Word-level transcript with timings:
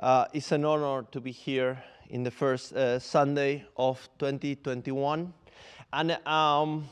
uh, 0.00 0.24
it's 0.32 0.50
an 0.52 0.64
honor 0.64 1.04
to 1.12 1.20
be 1.20 1.30
here 1.30 1.82
in 2.08 2.22
the 2.22 2.30
first 2.30 2.72
uh, 2.72 2.98
Sunday 2.98 3.64
of 3.76 4.08
2021. 4.18 5.32
And 5.92 6.26
um, 6.26 6.88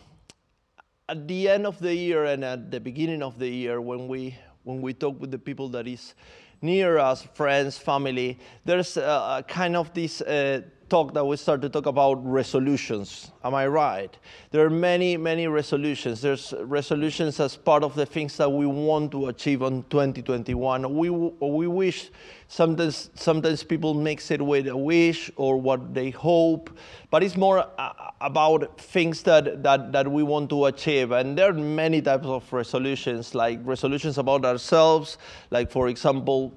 at 1.08 1.26
the 1.26 1.48
end 1.48 1.66
of 1.66 1.78
the 1.78 1.94
year 1.94 2.26
and 2.26 2.44
at 2.44 2.70
the 2.70 2.78
beginning 2.80 3.22
of 3.22 3.38
the 3.38 3.48
year, 3.48 3.80
when 3.80 4.08
we 4.08 4.36
when 4.64 4.82
we 4.82 4.92
talk 4.92 5.18
with 5.18 5.30
the 5.30 5.38
people 5.38 5.68
that 5.70 5.88
is 5.88 6.14
near 6.60 6.98
us, 6.98 7.22
friends, 7.32 7.78
family, 7.78 8.38
there's 8.66 8.98
kind 9.46 9.76
of 9.76 9.94
this 9.94 10.20
uh, 10.20 10.60
talk 10.88 11.14
that 11.14 11.24
we 11.24 11.36
start 11.36 11.62
to 11.62 11.68
talk 11.68 11.86
about 11.86 12.14
resolutions. 12.24 13.30
Am 13.44 13.54
I 13.54 13.66
right? 13.66 14.16
There 14.50 14.64
are 14.64 14.70
many, 14.70 15.16
many 15.16 15.46
resolutions. 15.46 16.20
There's 16.20 16.54
resolutions 16.60 17.40
as 17.40 17.56
part 17.56 17.82
of 17.82 17.94
the 17.94 18.06
things 18.06 18.36
that 18.38 18.50
we 18.50 18.66
want 18.66 19.12
to 19.12 19.26
achieve 19.26 19.62
on 19.62 19.84
2021. 19.90 20.94
We, 20.94 21.10
we 21.10 21.66
wish 21.66 22.10
sometimes, 22.48 23.10
sometimes 23.14 23.62
people 23.62 23.94
mix 23.94 24.30
it 24.30 24.40
with 24.40 24.68
a 24.68 24.76
wish 24.76 25.30
or 25.36 25.60
what 25.60 25.94
they 25.94 26.10
hope, 26.10 26.70
but 27.10 27.22
it's 27.22 27.36
more 27.36 27.66
uh, 27.78 27.92
about 28.20 28.80
things 28.80 29.22
that, 29.22 29.62
that, 29.62 29.92
that 29.92 30.10
we 30.10 30.22
want 30.22 30.50
to 30.50 30.66
achieve. 30.66 31.12
And 31.12 31.36
there 31.36 31.50
are 31.50 31.54
many 31.54 32.02
types 32.02 32.26
of 32.26 32.50
resolutions, 32.52 33.34
like 33.34 33.60
resolutions 33.62 34.18
about 34.18 34.44
ourselves, 34.44 35.18
like, 35.50 35.70
for 35.70 35.88
example, 35.88 36.54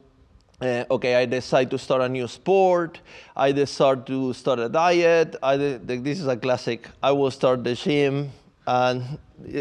uh, 0.62 0.86
okay, 0.92 1.16
I 1.16 1.26
decide 1.26 1.72
to 1.72 1.78
start 1.78 2.02
a 2.02 2.09
new 2.09 2.28
sport. 2.28 3.00
I 3.36 3.52
decide 3.52 4.06
to 4.08 4.34
start 4.34 4.59
a 4.59 4.70
diet. 4.70 5.36
I 5.42 5.58
de- 5.58 5.78
this 5.78 6.20
is 6.20 6.28
a 6.28 6.38
classic. 6.38 6.88
I 7.02 7.12
will 7.12 7.31
start 7.31 7.64
the 7.64 7.73
gym. 7.73 8.31
And 8.68 9.18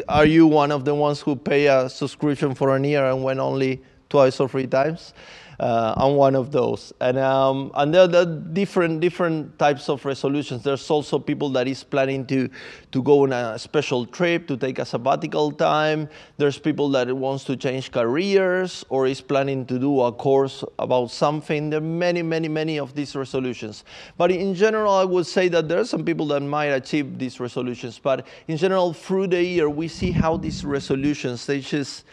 are 0.09 0.27
you 0.27 0.47
one 0.47 0.71
of 0.71 0.85
the 0.85 0.95
ones 0.95 1.21
who 1.21 1.37
pay 1.37 1.67
a 1.67 1.89
subscription 1.89 2.55
for 2.55 2.77
a 2.77 2.87
year 2.87 3.05
and 3.07 3.25
went 3.25 3.41
only 3.41 3.83
twice 4.11 4.39
or 4.41 4.49
three 4.49 4.67
times? 4.67 5.15
Uh, 5.61 5.93
I'm 5.95 6.17
one 6.17 6.35
of 6.37 6.53
those, 6.53 6.91
and 7.03 7.19
um, 7.19 7.71
and 7.75 7.93
there 7.93 8.09
are 8.09 8.25
different 8.25 9.01
different 9.01 9.59
types 9.59 9.91
of 9.91 10.03
resolutions. 10.07 10.63
There's 10.63 10.89
also 10.89 11.19
people 11.19 11.51
that 11.51 11.69
is 11.69 11.85
planning 11.85 12.25
to 12.29 12.49
to 12.93 13.03
go 13.03 13.25
on 13.25 13.35
a 13.35 13.59
special 13.59 14.07
trip 14.07 14.47
to 14.49 14.57
take 14.57 14.79
a 14.79 14.87
sabbatical 14.87 15.53
time. 15.53 16.09
There's 16.39 16.59
people 16.59 16.89
that 16.93 17.15
wants 17.15 17.45
to 17.45 17.57
change 17.57 17.93
careers 17.93 18.87
or 18.89 19.07
is 19.07 19.21
planning 19.21 19.67
to 19.67 19.79
do 19.79 20.01
a 20.01 20.11
course 20.11 20.65
about 20.79 21.11
something. 21.11 21.69
There 21.69 21.81
are 21.81 21.83
many 21.83 22.23
many 22.23 22.49
many 22.49 22.79
of 22.79 22.95
these 22.95 23.15
resolutions. 23.15 23.85
But 24.17 24.31
in 24.31 24.55
general, 24.55 24.95
I 24.95 25.05
would 25.05 25.27
say 25.27 25.49
that 25.49 25.69
there 25.69 25.81
are 25.81 25.85
some 25.85 26.07
people 26.07 26.25
that 26.29 26.41
might 26.41 26.73
achieve 26.73 27.19
these 27.19 27.39
resolutions. 27.39 27.99
But 27.99 28.27
in 28.49 28.57
general, 28.57 28.95
through 28.95 29.27
the 29.27 29.45
year, 29.45 29.69
we 29.69 29.89
see 29.89 30.11
how 30.11 30.39
these 30.39 30.65
resolutions 30.65 31.45
they 31.45 31.61
just 31.61 32.07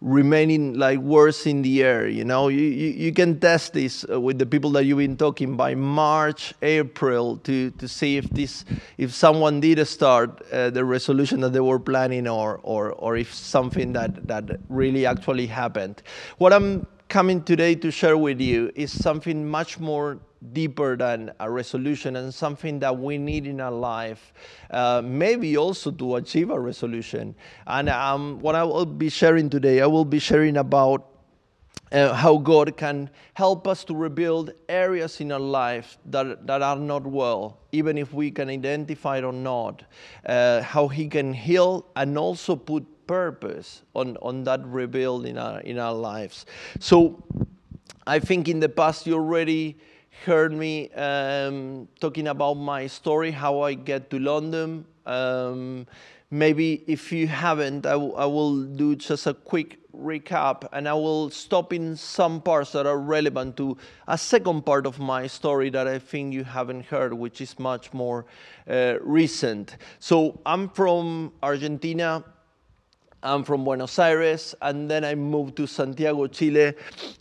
remaining 0.00 0.74
like 0.78 0.98
words 0.98 1.46
in 1.46 1.62
the 1.62 1.82
air. 1.82 2.08
You 2.08 2.24
know, 2.24 2.48
you, 2.48 2.60
you, 2.60 2.88
you, 2.88 3.12
can 3.12 3.38
test 3.38 3.74
this 3.74 4.04
uh, 4.10 4.20
with 4.20 4.38
the 4.38 4.46
people 4.46 4.70
that 4.72 4.84
you've 4.84 4.98
been 4.98 5.16
talking 5.16 5.56
by 5.56 5.74
March, 5.74 6.54
April 6.62 7.36
to, 7.38 7.70
to 7.72 7.88
see 7.88 8.16
if 8.16 8.28
this 8.30 8.64
if 8.96 9.12
someone 9.12 9.60
did 9.60 9.86
start 9.86 10.40
uh, 10.52 10.70
the 10.70 10.84
resolution 10.84 11.40
that 11.40 11.52
they 11.52 11.60
were 11.60 11.78
planning 11.78 12.26
or, 12.26 12.60
or 12.62 12.92
or 12.92 13.16
if 13.16 13.34
something 13.34 13.92
that 13.92 14.26
that 14.26 14.60
really 14.68 15.04
actually 15.04 15.46
happened. 15.46 16.02
What 16.38 16.52
I'm 16.52 16.86
coming 17.08 17.42
today 17.42 17.74
to 17.74 17.90
share 17.90 18.16
with 18.16 18.40
you 18.40 18.70
is 18.74 18.90
something 18.92 19.46
much 19.48 19.78
more 19.78 20.18
deeper 20.52 20.96
than 20.96 21.32
a 21.40 21.50
resolution 21.50 22.16
and 22.16 22.32
something 22.32 22.78
that 22.80 22.96
we 22.96 23.18
need 23.18 23.46
in 23.46 23.60
our 23.60 23.70
life, 23.70 24.32
uh, 24.70 25.02
maybe 25.04 25.56
also 25.56 25.90
to 25.90 26.16
achieve 26.16 26.50
a 26.50 26.58
resolution. 26.58 27.34
And 27.66 27.88
um, 27.88 28.40
what 28.40 28.54
I 28.54 28.64
will 28.64 28.86
be 28.86 29.08
sharing 29.08 29.50
today, 29.50 29.80
I 29.80 29.86
will 29.86 30.04
be 30.04 30.18
sharing 30.18 30.56
about 30.56 31.06
uh, 31.92 32.14
how 32.14 32.36
God 32.36 32.76
can 32.76 33.10
help 33.34 33.66
us 33.66 33.84
to 33.84 33.94
rebuild 33.94 34.52
areas 34.68 35.20
in 35.20 35.32
our 35.32 35.40
life 35.40 35.98
that, 36.06 36.46
that 36.46 36.62
are 36.62 36.76
not 36.76 37.04
well, 37.04 37.58
even 37.72 37.98
if 37.98 38.12
we 38.12 38.30
can 38.30 38.48
identify 38.48 39.18
it 39.18 39.24
or 39.24 39.32
not. 39.32 39.82
Uh, 40.24 40.62
how 40.62 40.88
He 40.88 41.08
can 41.08 41.32
heal 41.32 41.86
and 41.96 42.16
also 42.16 42.54
put 42.54 42.86
purpose 43.06 43.82
on, 43.94 44.16
on 44.22 44.44
that 44.44 44.64
rebuild 44.64 45.26
in 45.26 45.36
our, 45.36 45.60
in 45.60 45.78
our 45.78 45.92
lives. 45.92 46.46
So 46.78 47.24
I 48.06 48.20
think 48.20 48.48
in 48.48 48.60
the 48.60 48.68
past 48.68 49.06
you 49.06 49.14
already 49.14 49.76
heard 50.24 50.52
me 50.52 50.90
um, 50.92 51.88
talking 52.00 52.28
about 52.28 52.54
my 52.54 52.86
story, 52.86 53.30
how 53.30 53.60
I 53.60 53.74
get 53.74 54.10
to 54.10 54.18
London. 54.18 54.84
Um, 55.06 55.86
maybe 56.30 56.84
if 56.86 57.12
you 57.12 57.26
haven't, 57.26 57.86
I, 57.86 57.96
will 57.96 58.62
do 58.62 58.96
just 58.96 59.26
a 59.26 59.34
quick 59.34 59.78
recap 59.94 60.68
and 60.72 60.88
I 60.88 60.94
will 60.94 61.30
stop 61.30 61.72
in 61.72 61.96
some 61.96 62.40
parts 62.40 62.72
that 62.72 62.86
are 62.86 62.98
relevant 62.98 63.56
to 63.58 63.76
a 64.06 64.16
second 64.16 64.64
part 64.64 64.86
of 64.86 64.98
my 64.98 65.26
story 65.26 65.70
that 65.70 65.86
I 65.86 65.98
think 65.98 66.32
you 66.32 66.44
haven't 66.44 66.86
heard, 66.86 67.12
which 67.12 67.40
is 67.40 67.58
much 67.58 67.92
more 67.92 68.26
uh, 68.68 68.94
recent. 69.00 69.76
So 69.98 70.40
I'm 70.46 70.68
from 70.68 71.32
Argentina. 71.42 72.24
I'm 73.22 73.44
from 73.44 73.64
Buenos 73.64 73.98
Aires, 73.98 74.54
and 74.62 74.90
then 74.90 75.04
I 75.04 75.14
moved 75.14 75.54
to 75.58 75.66
Santiago, 75.66 76.26
Chile, 76.26 76.72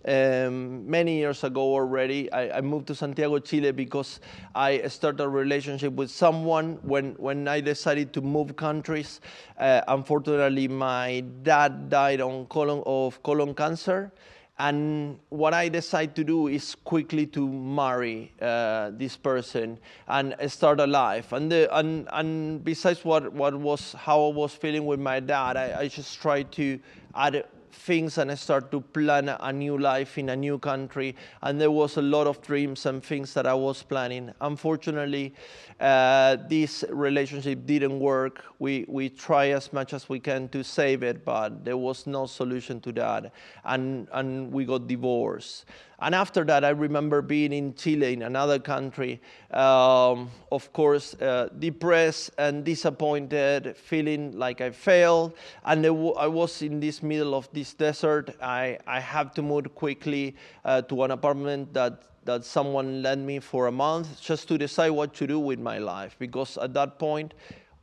um, 0.06 0.90
many 0.90 1.18
years 1.18 1.44
ago 1.44 1.62
already. 1.62 2.32
I, 2.32 2.60
I, 2.60 2.62
moved 2.62 2.88
to 2.88 2.96
Santiago, 2.96 3.38
Chile, 3.40 3.72
because 3.72 4.22
I 4.56 4.88
started 4.88 5.22
a 5.22 5.28
relationship 5.28 5.92
with 5.92 6.10
someone 6.10 6.80
when, 6.84 7.16
when 7.16 7.50
I 7.50 7.60
decided 7.60 8.14
to 8.14 8.22
move 8.22 8.56
countries. 8.56 9.20
Uh, 9.58 9.82
unfortunately, 9.90 10.70
my 10.70 11.20
dad 11.44 11.90
died 11.90 12.22
on 12.22 12.46
colon, 12.46 12.82
of 12.86 13.22
colon 13.22 13.54
cancer. 13.54 14.14
And 14.60 15.20
what 15.30 15.54
I 15.54 15.70
decide 15.70 16.18
to 16.18 16.24
do 16.26 16.48
is 16.48 16.76
quickly 16.84 17.26
to 17.28 17.48
marry 17.48 18.34
uh, 18.42 18.92
this 18.94 19.16
person 19.16 19.80
and 20.10 20.36
start 20.48 20.82
a 20.82 20.88
life. 20.88 21.32
And, 21.32 21.50
the, 21.50 21.74
and, 21.78 22.10
and 22.12 22.62
besides 22.62 23.06
what, 23.06 23.32
what 23.32 23.56
was 23.56 23.94
how 23.94 24.26
I 24.26 24.34
was 24.34 24.54
feeling 24.54 24.86
with 24.86 25.00
my 25.00 25.22
dad, 25.22 25.56
I, 25.56 25.80
I 25.80 25.88
just 25.88 26.22
tried 26.22 26.52
to 26.54 26.78
add 27.16 27.46
things 27.72 28.18
and 28.18 28.32
I 28.32 28.36
start 28.36 28.72
to 28.72 28.82
plan 28.82 29.30
a 29.30 29.54
new 29.54 29.78
life 29.78 30.18
in 30.18 30.30
a 30.30 30.36
new 30.36 30.58
country. 30.60 31.16
And 31.42 31.60
there 31.60 31.72
was 31.72 31.98
a 31.98 32.02
lot 32.02 32.28
of 32.28 32.42
dreams 32.42 32.86
and 32.86 33.04
things 33.04 33.34
that 33.34 33.46
I 33.46 33.54
was 33.54 33.84
planning. 33.84 34.32
Unfortunately, 34.42 35.34
uh, 35.80 36.38
this 36.48 36.84
relationship 36.90 37.66
didn't 37.66 38.00
work. 38.00 38.44
We, 38.60 38.86
we 38.88 39.10
try 39.10 39.50
as 39.50 39.72
much 39.72 39.94
as 39.94 40.10
we 40.10 40.20
can 40.20 40.50
to 40.50 40.64
save 40.64 41.04
it, 41.04 41.24
but 41.24 41.64
there 41.64 41.78
was 41.78 42.08
no 42.08 42.26
solution 42.26 42.82
to 42.82 42.92
that. 42.94 43.32
And, 43.64 44.08
and 44.12 44.52
we 44.52 44.66
got 44.66 44.88
divorced. 44.88 45.66
And 46.02 46.16
after 46.16 46.44
that, 46.46 46.64
I 46.64 46.70
remember 46.70 47.22
being 47.22 47.52
in 47.52 47.76
Chile, 47.76 48.14
in 48.14 48.22
another 48.22 48.58
country, 48.60 49.22
um, 49.52 50.30
of 50.52 50.72
course, 50.72 51.14
uh, 51.16 51.50
depressed 51.60 52.32
and 52.38 52.64
disappointed, 52.64 53.76
feeling 53.76 54.38
like 54.38 54.62
I 54.62 54.72
failed. 54.72 55.34
And 55.66 55.86
I 55.86 55.90
was 56.28 56.62
in 56.62 56.80
this 56.80 57.04
middle 57.04 57.36
of 57.36 57.50
this 57.52 57.74
desert. 57.74 58.36
I, 58.42 58.80
I 58.88 59.00
had 59.00 59.36
to 59.36 59.42
move 59.42 59.76
quickly 59.76 60.36
uh, 60.64 60.82
to 60.84 61.04
an 61.04 61.12
apartment 61.12 61.74
that 61.74 62.04
that 62.26 62.44
someone 62.46 63.02
lent 63.02 63.22
me 63.22 63.40
for 63.40 63.68
a 63.68 63.72
month 63.72 64.22
just 64.22 64.48
to 64.48 64.58
decide 64.58 64.90
what 64.90 65.14
to 65.16 65.26
do 65.26 65.40
with 65.40 65.58
my 65.58 65.80
life 65.80 66.16
because 66.20 66.58
at 66.58 66.74
that 66.74 67.00
point 67.00 67.34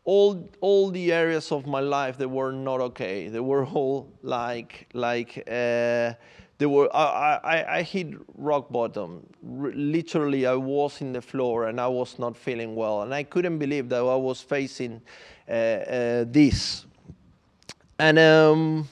all 0.04 0.48
all 0.60 0.90
the 0.90 1.12
areas 1.12 1.50
of 1.50 1.66
my 1.66 1.80
life 1.80 2.16
they 2.16 2.26
were 2.26 2.52
not 2.52 2.80
okay 2.80 3.28
they 3.28 3.40
were 3.40 3.66
all 3.66 4.08
like 4.22 4.86
like 4.92 5.42
uh, 5.50 6.12
they 6.58 6.66
were 6.66 6.88
I, 6.94 7.40
I, 7.44 7.76
I 7.78 7.82
hit 7.82 8.14
rock 8.36 8.70
bottom. 8.70 9.26
R- 9.44 9.72
literally 9.72 10.46
i 10.46 10.54
was 10.54 11.00
in 11.00 11.12
the 11.12 11.20
floor 11.22 11.66
and 11.66 11.80
i 11.80 11.86
was 11.86 12.18
not 12.18 12.36
feeling 12.36 12.74
well. 12.74 13.02
And 13.02 13.14
i 13.14 13.22
couldn't 13.22 13.58
believe 13.58 13.88
that 13.90 14.00
i 14.00 14.16
was 14.16 14.40
facing 14.40 15.00
uh, 15.48 15.52
uh, 15.52 16.24
this. 16.28 16.86
And 17.98 18.18
um 18.18 18.88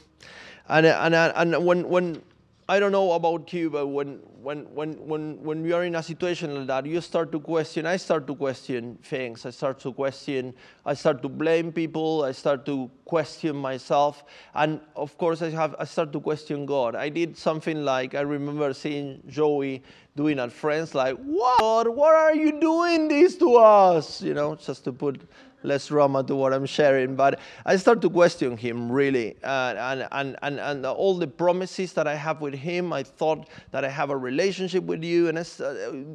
and 0.69 0.87
and, 0.87 1.14
and 1.14 1.66
when 1.66 1.88
when 1.88 2.22
I 2.69 2.81
don't 2.81 2.93
know 2.93 3.12
about 3.12 3.52
you, 3.52 3.69
but 3.69 3.88
when, 3.88 4.20
when, 4.44 4.64
when, 4.75 4.93
when, 5.08 5.43
when 5.43 5.64
you 5.64 5.75
are 5.75 5.85
in 5.85 5.94
a 5.94 6.02
situation 6.02 6.55
like 6.55 6.67
that, 6.67 6.87
you 6.87 7.00
start 7.00 7.32
to 7.32 7.41
question, 7.41 7.87
I 7.87 7.96
start 7.96 8.26
to 8.26 8.35
question 8.35 8.99
things. 9.02 9.46
I 9.46 9.50
start 9.50 9.81
to 9.81 9.93
question, 9.93 10.52
I 10.85 10.93
start 10.93 11.23
to 11.23 11.31
blame 11.31 11.73
people. 11.73 12.25
I 12.25 12.32
start 12.32 12.67
to 12.67 12.91
question 13.06 13.56
myself. 13.56 14.23
And 14.55 14.81
of 14.96 15.17
course, 15.17 15.41
I, 15.41 15.49
have, 15.50 15.75
I 15.79 15.85
start 15.85 16.12
to 16.12 16.20
question 16.20 16.67
God. 16.67 16.94
I 16.94 17.08
did 17.08 17.38
something 17.38 17.85
like, 17.85 18.14
I 18.14 18.20
remember 18.20 18.75
seeing 18.75 19.23
Joey 19.26 19.82
doing 20.14 20.38
at 20.38 20.52
friends, 20.52 20.94
like, 20.94 21.17
what? 21.17 21.93
What 21.93 22.14
are 22.14 22.35
you 22.35 22.61
doing 22.61 23.08
this 23.08 23.37
to 23.38 23.56
us? 23.56 24.20
You 24.23 24.35
know, 24.35 24.55
just 24.56 24.85
to 24.85 24.93
put 24.93 25.23
less 25.64 25.88
drama 25.88 26.22
to 26.25 26.37
what 26.37 26.52
I'm 26.52 26.66
sharing. 26.66 27.16
But 27.16 27.40
I 27.64 27.76
start 27.76 28.00
to 28.02 28.11
question 28.11 28.56
him 28.56 28.90
really, 28.90 29.37
uh, 29.43 29.75
and, 30.12 30.37
and, 30.43 30.61
and, 30.61 30.87
all 30.87 31.16
the 31.16 31.26
promises 31.26 31.93
that 31.94 32.06
I 32.06 32.14
have 32.14 32.40
with 32.40 32.55
him. 32.55 32.93
I 32.93 33.02
thought 33.02 33.49
that 33.70 33.84
I 33.84 33.88
have 33.88 34.11
a 34.11 34.16
relationship 34.16 34.84
with 34.84 35.02
you, 35.02 35.28
and 35.28 35.38
uh, 35.38 35.43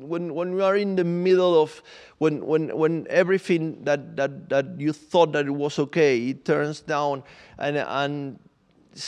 when 0.06 0.34
when 0.34 0.56
we 0.56 0.62
are 0.62 0.78
in 0.78 0.96
the 0.96 1.04
middle 1.04 1.62
of 1.62 1.82
when 2.20 2.46
when 2.46 2.76
when 2.78 3.08
everything 3.10 3.84
that 3.84 4.16
that 4.16 4.50
that 4.50 4.80
you 4.80 4.94
thought 4.94 5.32
that 5.34 5.48
it 5.48 5.52
was 5.52 5.80
okay, 5.80 6.30
it 6.30 6.46
turns 6.46 6.82
down, 6.82 7.24
and 7.58 7.78
and 7.78 8.40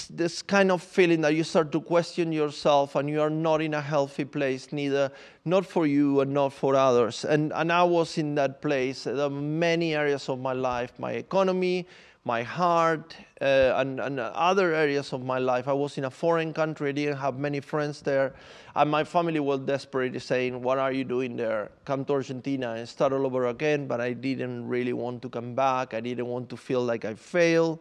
this 0.08 0.42
kind 0.42 0.72
of 0.72 0.82
feeling 0.82 1.22
that 1.22 1.36
you 1.36 1.44
start 1.44 1.72
to 1.72 1.82
question 1.82 2.32
yourself 2.32 2.96
and 2.96 3.10
you 3.10 3.22
are 3.22 3.30
not 3.30 3.62
in 3.62 3.74
a 3.74 3.82
healthy 3.82 4.26
place, 4.26 4.72
neither 4.72 5.12
not 5.46 5.66
for 5.66 5.86
you 5.86 6.22
and 6.22 6.34
not 6.34 6.54
for 6.54 6.76
others. 6.76 7.26
And, 7.26 7.52
and 7.56 7.72
I 7.72 7.84
was 7.84 8.18
in 8.18 8.36
that 8.36 8.62
place. 8.62 9.04
There 9.06 9.20
are 9.20 9.30
many 9.30 9.96
areas 9.96 10.30
of 10.30 10.40
my 10.40 10.54
life, 10.54 10.94
my 11.00 11.14
economy, 11.14 11.88
my 12.24 12.44
heart, 12.44 13.16
uh, 13.42 13.74
and, 13.78 14.00
and 14.00 14.20
other 14.20 14.74
areas 14.76 15.12
of 15.12 15.24
my 15.24 15.40
life. 15.40 15.68
I 15.68 15.74
was 15.74 15.98
in 15.98 16.06
a 16.06 16.12
foreign 16.12 16.54
country, 16.54 16.90
I 16.90 16.92
didn't 16.92 17.18
have 17.18 17.40
many 17.40 17.60
friends 17.60 18.02
there. 18.02 18.34
And 18.76 18.90
my 18.90 19.04
family 19.04 19.40
was 19.40 19.62
desperately 19.62 20.20
saying, 20.20 20.62
What 20.62 20.78
are 20.78 20.92
you 20.92 21.04
doing 21.04 21.36
there? 21.36 21.72
Come 21.84 22.06
to 22.06 22.14
Argentina 22.14 22.74
and 22.74 22.88
start 22.88 23.12
all 23.12 23.26
over 23.26 23.48
again. 23.48 23.88
But 23.88 24.00
I 24.00 24.14
didn't 24.14 24.68
really 24.68 24.94
want 24.94 25.22
to 25.24 25.30
come 25.30 25.56
back. 25.56 25.94
I 25.94 26.00
didn't 26.00 26.28
want 26.28 26.50
to 26.50 26.58
feel 26.58 26.84
like 26.84 27.04
I 27.04 27.16
failed. 27.16 27.80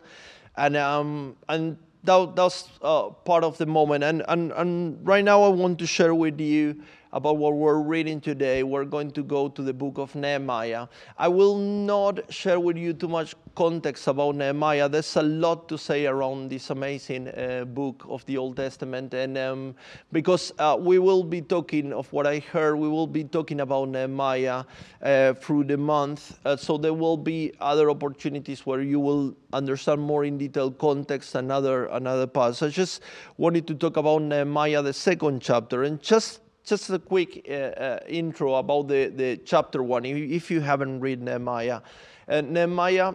And, 0.57 0.77
um, 0.77 1.37
and 1.49 1.77
that, 2.05 2.37
that's 2.37 2.69
uh, 2.83 3.11
part 3.11 3.45
of 3.45 3.59
the 3.59 3.67
moment. 3.67 4.05
And, 4.05 4.23
and, 4.29 4.53
and 4.53 5.07
right 5.07 5.25
now, 5.25 5.43
I 5.43 5.49
want 5.49 5.79
to 5.81 5.87
share 5.87 6.15
with 6.15 6.41
you 6.41 6.83
about 7.13 7.37
what 7.39 7.55
we're 7.55 7.81
reading 7.81 8.21
today. 8.21 8.63
We're 8.63 8.85
going 8.85 9.11
to 9.13 9.23
go 9.23 9.49
to 9.49 9.63
the 9.63 9.73
book 9.73 9.99
of 9.99 10.15
Nehemiah. 10.15 10.87
I 11.19 11.29
will 11.29 11.57
not 11.57 12.33
share 12.33 12.61
with 12.61 12.77
you 12.77 12.93
too 12.93 13.09
much 13.09 13.35
context 13.55 14.07
about 14.07 14.37
Nehemiah. 14.37 14.89
There's 14.89 15.17
a 15.17 15.23
lot 15.23 15.69
to 15.69 15.77
say 15.77 16.07
around 16.07 16.51
this 16.51 16.71
amazing 16.71 17.29
uh, 17.29 17.65
book 17.65 18.07
of 18.09 18.25
the 18.27 18.39
Old 18.39 18.57
Testament. 18.57 19.13
And 19.15 19.37
um, 19.37 19.75
because 20.13 20.53
uh, 20.59 20.77
we 20.79 20.99
will 20.99 21.25
be 21.25 21.43
talking 21.43 21.93
of 21.93 22.13
what 22.13 22.27
I 22.27 22.39
heard, 22.39 22.77
we 22.77 22.89
will 22.89 23.07
be 23.07 23.25
talking 23.25 23.61
about 23.61 23.89
Nehemiah 23.89 24.65
uh, 25.03 25.35
through 25.35 25.65
the 25.65 25.77
month. 25.77 26.39
Uh, 26.45 26.57
so 26.57 26.79
there 26.79 26.95
will 26.95 27.17
be 27.17 27.53
other 27.61 27.91
opportunities 27.91 28.65
where 28.65 28.83
you 28.83 29.01
will 29.01 29.35
understand 29.53 30.01
more 30.01 30.25
in 30.25 30.39
detail 30.39 30.71
context 30.71 31.35
and 31.35 31.51
other, 31.51 31.87
another 31.87 32.27
parts. 32.27 32.63
I 32.63 32.69
just 32.69 33.03
wanted 33.37 33.67
to 33.67 33.75
talk 33.75 33.97
about 33.97 34.23
Nehemiah, 34.23 34.83
the 34.83 34.93
second 34.93 35.43
chapter. 35.43 35.83
And 35.83 36.01
just 36.01 36.41
just 36.65 36.91
a 36.91 36.99
quick 36.99 37.47
uh, 37.49 37.53
uh, 37.53 37.99
intro 38.09 38.55
about 38.55 38.89
the, 38.89 39.09
the 39.09 39.37
chapter 39.39 39.83
one, 39.83 40.05
if 40.05 40.51
you 40.51 40.61
haven't 40.61 41.01
read 41.01 41.23
Nehemiah. 41.23 41.81
Uh, 42.29 42.41
Nehemiah 42.43 43.15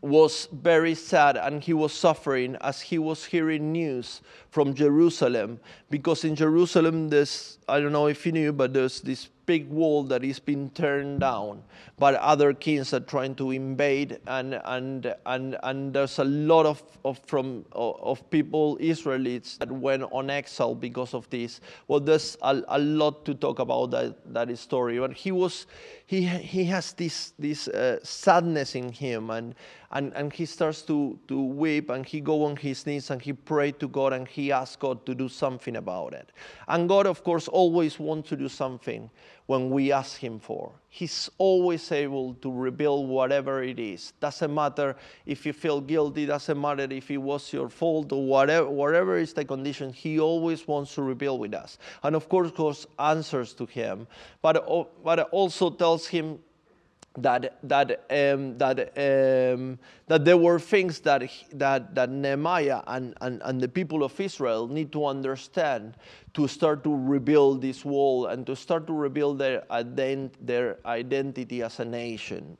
was 0.00 0.48
very 0.52 0.94
sad 0.94 1.36
and 1.36 1.62
he 1.62 1.72
was 1.72 1.92
suffering 1.92 2.56
as 2.60 2.80
he 2.80 2.98
was 2.98 3.24
hearing 3.24 3.72
news 3.72 4.20
from 4.56 4.72
Jerusalem 4.72 5.60
because 5.90 6.24
in 6.24 6.34
Jerusalem 6.34 7.10
there's 7.10 7.58
I 7.68 7.78
don't 7.78 7.92
know 7.92 8.06
if 8.06 8.24
you 8.24 8.32
knew 8.32 8.54
but 8.54 8.72
there's 8.72 9.02
this 9.02 9.28
big 9.44 9.68
wall 9.68 10.02
that 10.04 10.24
is 10.24 10.40
being 10.40 10.70
turned 10.70 11.20
down 11.20 11.62
but 11.98 12.14
other 12.14 12.54
kings 12.54 12.94
are 12.94 13.00
trying 13.00 13.34
to 13.34 13.50
invade 13.50 14.18
and 14.26 14.58
and 14.64 15.14
and 15.26 15.58
and 15.62 15.92
there's 15.92 16.18
a 16.18 16.24
lot 16.24 16.64
of, 16.64 16.82
of 17.04 17.20
from 17.26 17.66
of 17.72 18.18
people 18.30 18.78
Israelites 18.80 19.58
that 19.58 19.70
went 19.70 20.04
on 20.04 20.30
exile 20.30 20.74
because 20.74 21.12
of 21.12 21.28
this. 21.28 21.60
Well 21.86 22.00
there's 22.00 22.38
a, 22.40 22.62
a 22.68 22.78
lot 22.78 23.26
to 23.26 23.34
talk 23.34 23.58
about 23.58 23.90
that 23.90 24.32
that 24.32 24.56
story. 24.58 24.98
But 24.98 25.12
he 25.12 25.32
was 25.32 25.66
he 26.06 26.24
he 26.26 26.64
has 26.64 26.94
this 26.94 27.34
this 27.38 27.68
uh, 27.68 27.98
sadness 28.02 28.74
in 28.74 28.90
him 28.90 29.28
and 29.28 29.54
and 29.92 30.12
and 30.14 30.32
he 30.32 30.44
starts 30.46 30.82
to 30.82 31.18
to 31.28 31.40
weep 31.40 31.90
and 31.90 32.06
he 32.06 32.20
go 32.20 32.44
on 32.44 32.56
his 32.56 32.86
knees 32.86 33.10
and 33.10 33.22
he 33.22 33.32
pray 33.32 33.72
to 33.72 33.88
God 33.88 34.12
and 34.12 34.28
he 34.28 34.52
asked 34.52 34.80
God 34.80 35.04
to 35.06 35.14
do 35.14 35.28
something 35.28 35.76
about 35.76 36.12
it 36.12 36.32
and 36.68 36.88
God 36.88 37.06
of 37.06 37.22
course 37.24 37.48
always 37.48 37.98
wants 37.98 38.28
to 38.30 38.36
do 38.36 38.48
something 38.48 39.10
when 39.46 39.70
we 39.70 39.92
ask 39.92 40.18
Him 40.18 40.38
for. 40.38 40.72
He's 40.88 41.30
always 41.38 41.90
able 41.92 42.34
to 42.34 42.52
rebuild 42.52 43.08
whatever 43.08 43.62
it 43.62 43.78
is. 43.78 44.12
Doesn't 44.20 44.52
matter 44.52 44.96
if 45.24 45.46
you 45.46 45.52
feel 45.52 45.80
guilty, 45.80 46.26
doesn't 46.26 46.60
matter 46.60 46.86
if 46.90 47.10
it 47.10 47.18
was 47.18 47.52
your 47.52 47.68
fault 47.68 48.12
or 48.12 48.24
whatever, 48.24 48.68
whatever 48.68 49.16
is 49.16 49.32
the 49.32 49.44
condition, 49.44 49.92
He 49.92 50.18
always 50.18 50.66
wants 50.66 50.94
to 50.94 51.02
rebuild 51.02 51.40
with 51.40 51.54
us. 51.54 51.78
And 52.02 52.16
of 52.16 52.28
course, 52.28 52.50
god 52.50 52.76
answers 52.98 53.54
to 53.54 53.66
Him, 53.66 54.08
but, 54.42 54.64
but 55.04 55.20
also 55.30 55.70
tells 55.70 56.08
Him 56.08 56.40
that 57.18 57.58
that 57.62 58.04
um, 58.10 58.58
that 58.58 58.78
um, 58.96 59.78
that 60.06 60.24
there 60.24 60.36
were 60.36 60.58
things 60.58 61.00
that 61.00 61.30
that 61.52 61.94
that 61.94 62.10
Nehemiah 62.10 62.82
and, 62.86 63.14
and, 63.20 63.40
and 63.44 63.60
the 63.60 63.68
people 63.68 64.04
of 64.04 64.18
Israel 64.20 64.68
need 64.68 64.92
to 64.92 65.06
understand 65.06 65.96
to 66.34 66.46
start 66.46 66.84
to 66.84 66.94
rebuild 66.94 67.62
this 67.62 67.84
wall 67.84 68.26
and 68.26 68.46
to 68.46 68.54
start 68.54 68.86
to 68.86 68.92
rebuild 68.92 69.38
their 69.38 69.62
ident- 69.70 70.34
their 70.40 70.78
identity 70.84 71.62
as 71.62 71.80
a 71.80 71.84
nation. 71.84 72.58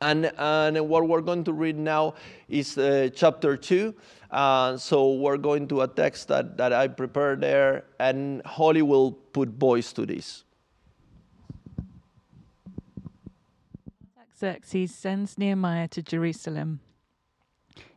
And, 0.00 0.30
and 0.36 0.88
what 0.88 1.08
we're 1.08 1.22
going 1.22 1.44
to 1.44 1.52
read 1.52 1.78
now 1.78 2.14
is 2.48 2.76
uh, 2.76 3.08
chapter 3.14 3.56
2. 3.56 3.94
Uh, 4.30 4.76
so 4.76 5.14
we're 5.14 5.38
going 5.38 5.66
to 5.68 5.82
a 5.82 5.88
text 5.88 6.28
that, 6.28 6.58
that 6.58 6.72
I 6.72 6.88
prepared 6.88 7.40
there, 7.40 7.84
and 7.98 8.42
Holly 8.44 8.82
will 8.82 9.12
put 9.12 9.48
voice 9.48 9.92
to 9.94 10.04
this. 10.04 10.44
Xerxes 14.38 14.94
sends 14.94 15.38
Nehemiah 15.38 15.88
to 15.88 16.02
Jerusalem. 16.02 16.80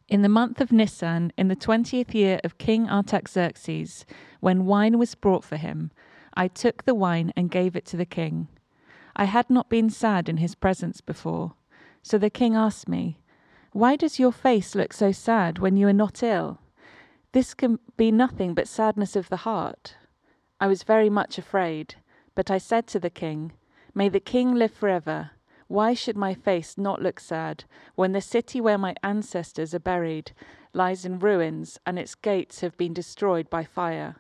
In 0.08 0.22
the 0.22 0.30
month 0.30 0.62
of 0.62 0.72
Nisan, 0.72 1.34
in 1.38 1.50
the 1.50 1.56
twentieth 1.56 2.16
year 2.16 2.40
of 2.46 2.58
King 2.58 2.90
Artaxerxes, 2.90 4.06
when 4.40 4.66
wine 4.66 4.98
was 4.98 5.16
brought 5.16 5.44
for 5.44 5.58
him, 5.58 5.92
I 6.34 6.48
took 6.48 6.86
the 6.86 6.96
wine 6.96 7.34
and 7.36 7.52
gave 7.52 7.76
it 7.76 7.86
to 7.88 7.98
the 7.98 8.06
king. 8.06 8.48
I 9.18 9.26
had 9.26 9.50
not 9.50 9.70
been 9.70 9.90
sad 9.90 10.30
in 10.30 10.38
his 10.38 10.56
presence 10.56 11.02
before. 11.02 11.56
So 12.04 12.18
the 12.18 12.30
king 12.30 12.56
asked 12.56 12.88
me, 12.88 13.20
Why 13.74 13.98
does 13.98 14.18
your 14.18 14.32
face 14.32 14.76
look 14.76 14.94
so 14.94 15.12
sad 15.12 15.60
when 15.60 15.76
you 15.76 15.90
are 15.90 15.94
not 15.94 16.24
ill? 16.24 16.62
This 17.34 17.54
can 17.54 17.80
be 17.98 18.14
nothing 18.14 18.54
but 18.54 18.70
sadness 18.70 19.18
of 19.18 19.28
the 19.28 19.44
heart. 19.44 19.96
I 20.58 20.68
was 20.68 20.84
very 20.84 21.10
much 21.10 21.38
afraid, 21.38 21.96
but 22.34 22.50
I 22.50 22.60
said 22.60 22.88
to 22.88 23.00
the 23.00 23.10
king, 23.10 23.52
May 23.94 24.08
the 24.08 24.22
king 24.22 24.56
live 24.56 24.72
forever. 24.72 25.32
Why 25.70 25.94
should 25.94 26.18
my 26.18 26.34
face 26.34 26.80
not 26.80 27.00
look 27.00 27.20
sad 27.20 27.66
when 27.94 28.12
the 28.12 28.22
city 28.22 28.60
where 28.60 28.80
my 28.80 28.96
ancestors 29.04 29.76
are 29.76 29.80
buried 29.80 30.32
lies 30.74 31.06
in 31.06 31.20
ruins 31.20 31.78
and 31.86 32.00
its 32.00 32.16
gates 32.16 32.62
have 32.62 32.76
been 32.76 32.92
destroyed 32.92 33.52
by 33.52 33.66
fire? 33.66 34.16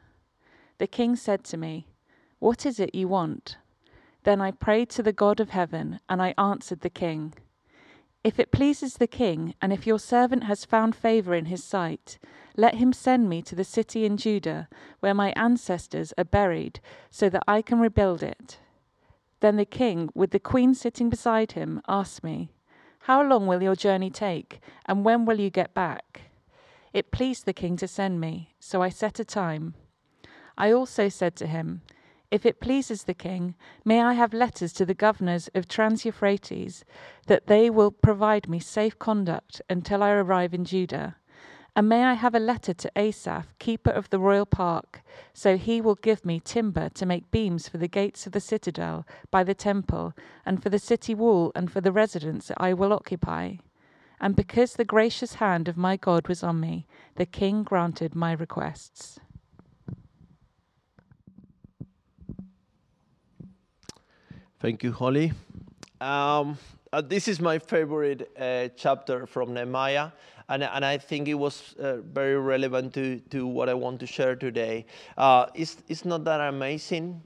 The 0.77 0.85
king 0.85 1.15
said 1.15 1.43
to 1.45 1.57
me, 1.57 1.87
What 2.37 2.67
is 2.67 2.79
it 2.79 2.93
you 2.93 3.07
want? 3.07 3.57
Then 4.25 4.41
I 4.41 4.51
prayed 4.51 4.91
to 4.91 5.01
the 5.01 5.11
God 5.11 5.39
of 5.39 5.49
heaven, 5.49 5.99
and 6.07 6.21
I 6.21 6.35
answered 6.37 6.81
the 6.81 6.89
king, 6.91 7.33
If 8.23 8.39
it 8.39 8.51
pleases 8.51 8.97
the 8.97 9.07
king, 9.07 9.55
and 9.59 9.73
if 9.73 9.87
your 9.87 9.97
servant 9.97 10.43
has 10.43 10.65
found 10.65 10.95
favor 10.95 11.33
in 11.33 11.45
his 11.45 11.63
sight, 11.63 12.19
let 12.57 12.75
him 12.75 12.93
send 12.93 13.27
me 13.27 13.41
to 13.41 13.55
the 13.55 13.63
city 13.63 14.05
in 14.05 14.17
Judah 14.17 14.69
where 14.99 15.15
my 15.15 15.31
ancestors 15.35 16.13
are 16.15 16.25
buried, 16.25 16.79
so 17.09 17.27
that 17.27 17.43
I 17.47 17.63
can 17.63 17.79
rebuild 17.79 18.21
it. 18.21 18.59
Then 19.41 19.55
the 19.55 19.65
king, 19.65 20.09
with 20.13 20.31
the 20.31 20.39
queen 20.39 20.73
sitting 20.73 21.09
beside 21.09 21.53
him, 21.53 21.81
asked 21.87 22.23
me, 22.23 22.51
How 23.01 23.23
long 23.23 23.47
will 23.47 23.63
your 23.63 23.75
journey 23.75 24.09
take, 24.09 24.59
and 24.85 25.05
when 25.05 25.25
will 25.25 25.39
you 25.39 25.49
get 25.49 25.73
back? 25.73 26.23
It 26.91 27.11
pleased 27.11 27.45
the 27.45 27.53
king 27.53 27.77
to 27.77 27.87
send 27.87 28.19
me, 28.19 28.55
so 28.59 28.81
I 28.81 28.89
set 28.89 29.19
a 29.19 29.25
time. 29.25 29.75
I 30.57 30.71
also 30.71 31.07
said 31.07 31.35
to 31.37 31.47
him, 31.47 31.83
If 32.31 32.45
it 32.45 32.59
pleases 32.59 33.03
the 33.03 33.13
king, 33.13 33.55
may 33.85 34.01
I 34.01 34.13
have 34.13 34.33
letters 34.33 34.73
to 34.73 34.85
the 34.85 34.93
governors 34.93 35.49
of 35.55 35.67
Trans 35.67 36.03
Euphrates, 36.03 36.83
that 37.27 37.47
they 37.47 37.69
will 37.69 37.91
provide 37.91 38.49
me 38.49 38.59
safe 38.59 38.99
conduct 38.99 39.61
until 39.69 40.03
I 40.03 40.11
arrive 40.11 40.53
in 40.53 40.65
Judah 40.65 41.15
and 41.79 41.87
may 41.87 42.03
I 42.03 42.15
have 42.15 42.35
a 42.35 42.39
letter 42.39 42.73
to 42.73 42.91
Asaph, 42.97 43.57
keeper 43.57 43.89
of 43.89 44.09
the 44.09 44.19
royal 44.19 44.45
park, 44.45 45.01
so 45.33 45.55
he 45.55 45.79
will 45.79 45.95
give 45.95 46.25
me 46.25 46.41
timber 46.41 46.89
to 46.89 47.05
make 47.05 47.31
beams 47.31 47.69
for 47.69 47.77
the 47.77 47.87
gates 47.87 48.27
of 48.27 48.33
the 48.33 48.41
citadel 48.41 49.07
by 49.31 49.45
the 49.45 49.53
temple, 49.53 50.13
and 50.45 50.61
for 50.61 50.67
the 50.67 50.77
city 50.77 51.15
wall, 51.15 51.53
and 51.55 51.71
for 51.71 51.79
the 51.79 51.93
residence 51.93 52.49
that 52.49 52.57
I 52.61 52.73
will 52.73 52.91
occupy. 52.91 53.53
And 54.19 54.35
because 54.35 54.73
the 54.73 54.83
gracious 54.83 55.35
hand 55.35 55.69
of 55.69 55.77
my 55.77 55.95
God 55.95 56.27
was 56.27 56.43
on 56.43 56.59
me, 56.59 56.85
the 57.15 57.25
king 57.25 57.63
granted 57.63 58.13
my 58.13 58.33
requests. 58.33 59.17
Thank 64.59 64.83
you, 64.83 64.91
Holly. 64.91 65.31
Um, 66.01 66.57
uh, 66.91 67.01
this 67.01 67.27
is 67.27 67.39
my 67.39 67.59
favorite 67.59 68.31
uh, 68.39 68.69
chapter 68.75 69.25
from 69.25 69.53
Nehemiah, 69.53 70.11
and, 70.49 70.63
and 70.63 70.83
I 70.83 70.97
think 70.97 71.27
it 71.27 71.35
was 71.35 71.75
uh, 71.79 71.97
very 71.97 72.39
relevant 72.39 72.93
to, 72.95 73.19
to 73.29 73.45
what 73.45 73.69
I 73.69 73.73
want 73.73 73.99
to 73.99 74.07
share 74.07 74.35
today. 74.35 74.85
Uh, 75.17 75.45
it's, 75.53 75.77
it's 75.87 76.05
not 76.05 76.23
that 76.23 76.41
amazing 76.41 77.21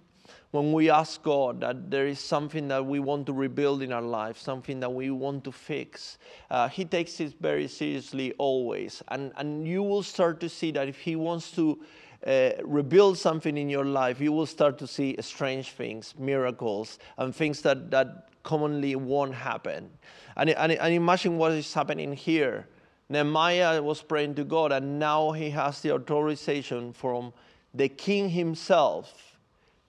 when 0.51 0.71
we 0.71 0.89
ask 0.89 1.23
God 1.23 1.61
that 1.61 1.89
there 1.89 2.05
is 2.05 2.19
something 2.19 2.67
that 2.67 2.85
we 2.85 2.99
want 2.99 3.25
to 3.25 3.33
rebuild 3.33 3.81
in 3.81 3.91
our 3.91 4.03
life, 4.03 4.37
something 4.37 4.79
that 4.81 4.89
we 4.93 5.09
want 5.09 5.43
to 5.45 5.51
fix, 5.51 6.19
uh, 6.51 6.69
He 6.69 6.85
takes 6.85 7.19
it 7.19 7.33
very 7.41 7.67
seriously 7.67 8.33
always. 8.33 9.01
And, 9.07 9.31
and 9.37 9.67
you 9.67 9.81
will 9.81 10.03
start 10.03 10.39
to 10.41 10.49
see 10.49 10.69
that 10.71 10.87
if 10.87 10.99
He 10.99 11.15
wants 11.15 11.49
to 11.51 11.79
uh, 12.25 12.51
rebuild 12.63 13.17
something 13.17 13.57
in 13.57 13.69
your 13.69 13.85
life, 13.85 14.21
you 14.21 14.31
will 14.31 14.45
start 14.45 14.77
to 14.77 14.87
see 14.87 15.15
strange 15.19 15.71
things, 15.71 16.13
miracles, 16.17 16.99
and 17.17 17.35
things 17.35 17.61
that, 17.61 17.91
that 17.91 18.29
commonly 18.43 18.95
won't 18.95 19.35
happen. 19.35 19.89
And, 20.37 20.49
and, 20.51 20.71
and 20.71 20.93
imagine 20.93 21.37
what 21.37 21.51
is 21.51 21.73
happening 21.73 22.13
here. 22.13 22.67
Nehemiah 23.09 23.81
was 23.81 24.01
praying 24.01 24.35
to 24.35 24.43
God, 24.43 24.71
and 24.71 24.99
now 24.99 25.31
he 25.31 25.49
has 25.51 25.81
the 25.81 25.91
authorization 25.93 26.93
from 26.93 27.33
the 27.73 27.89
king 27.89 28.29
himself 28.29 29.37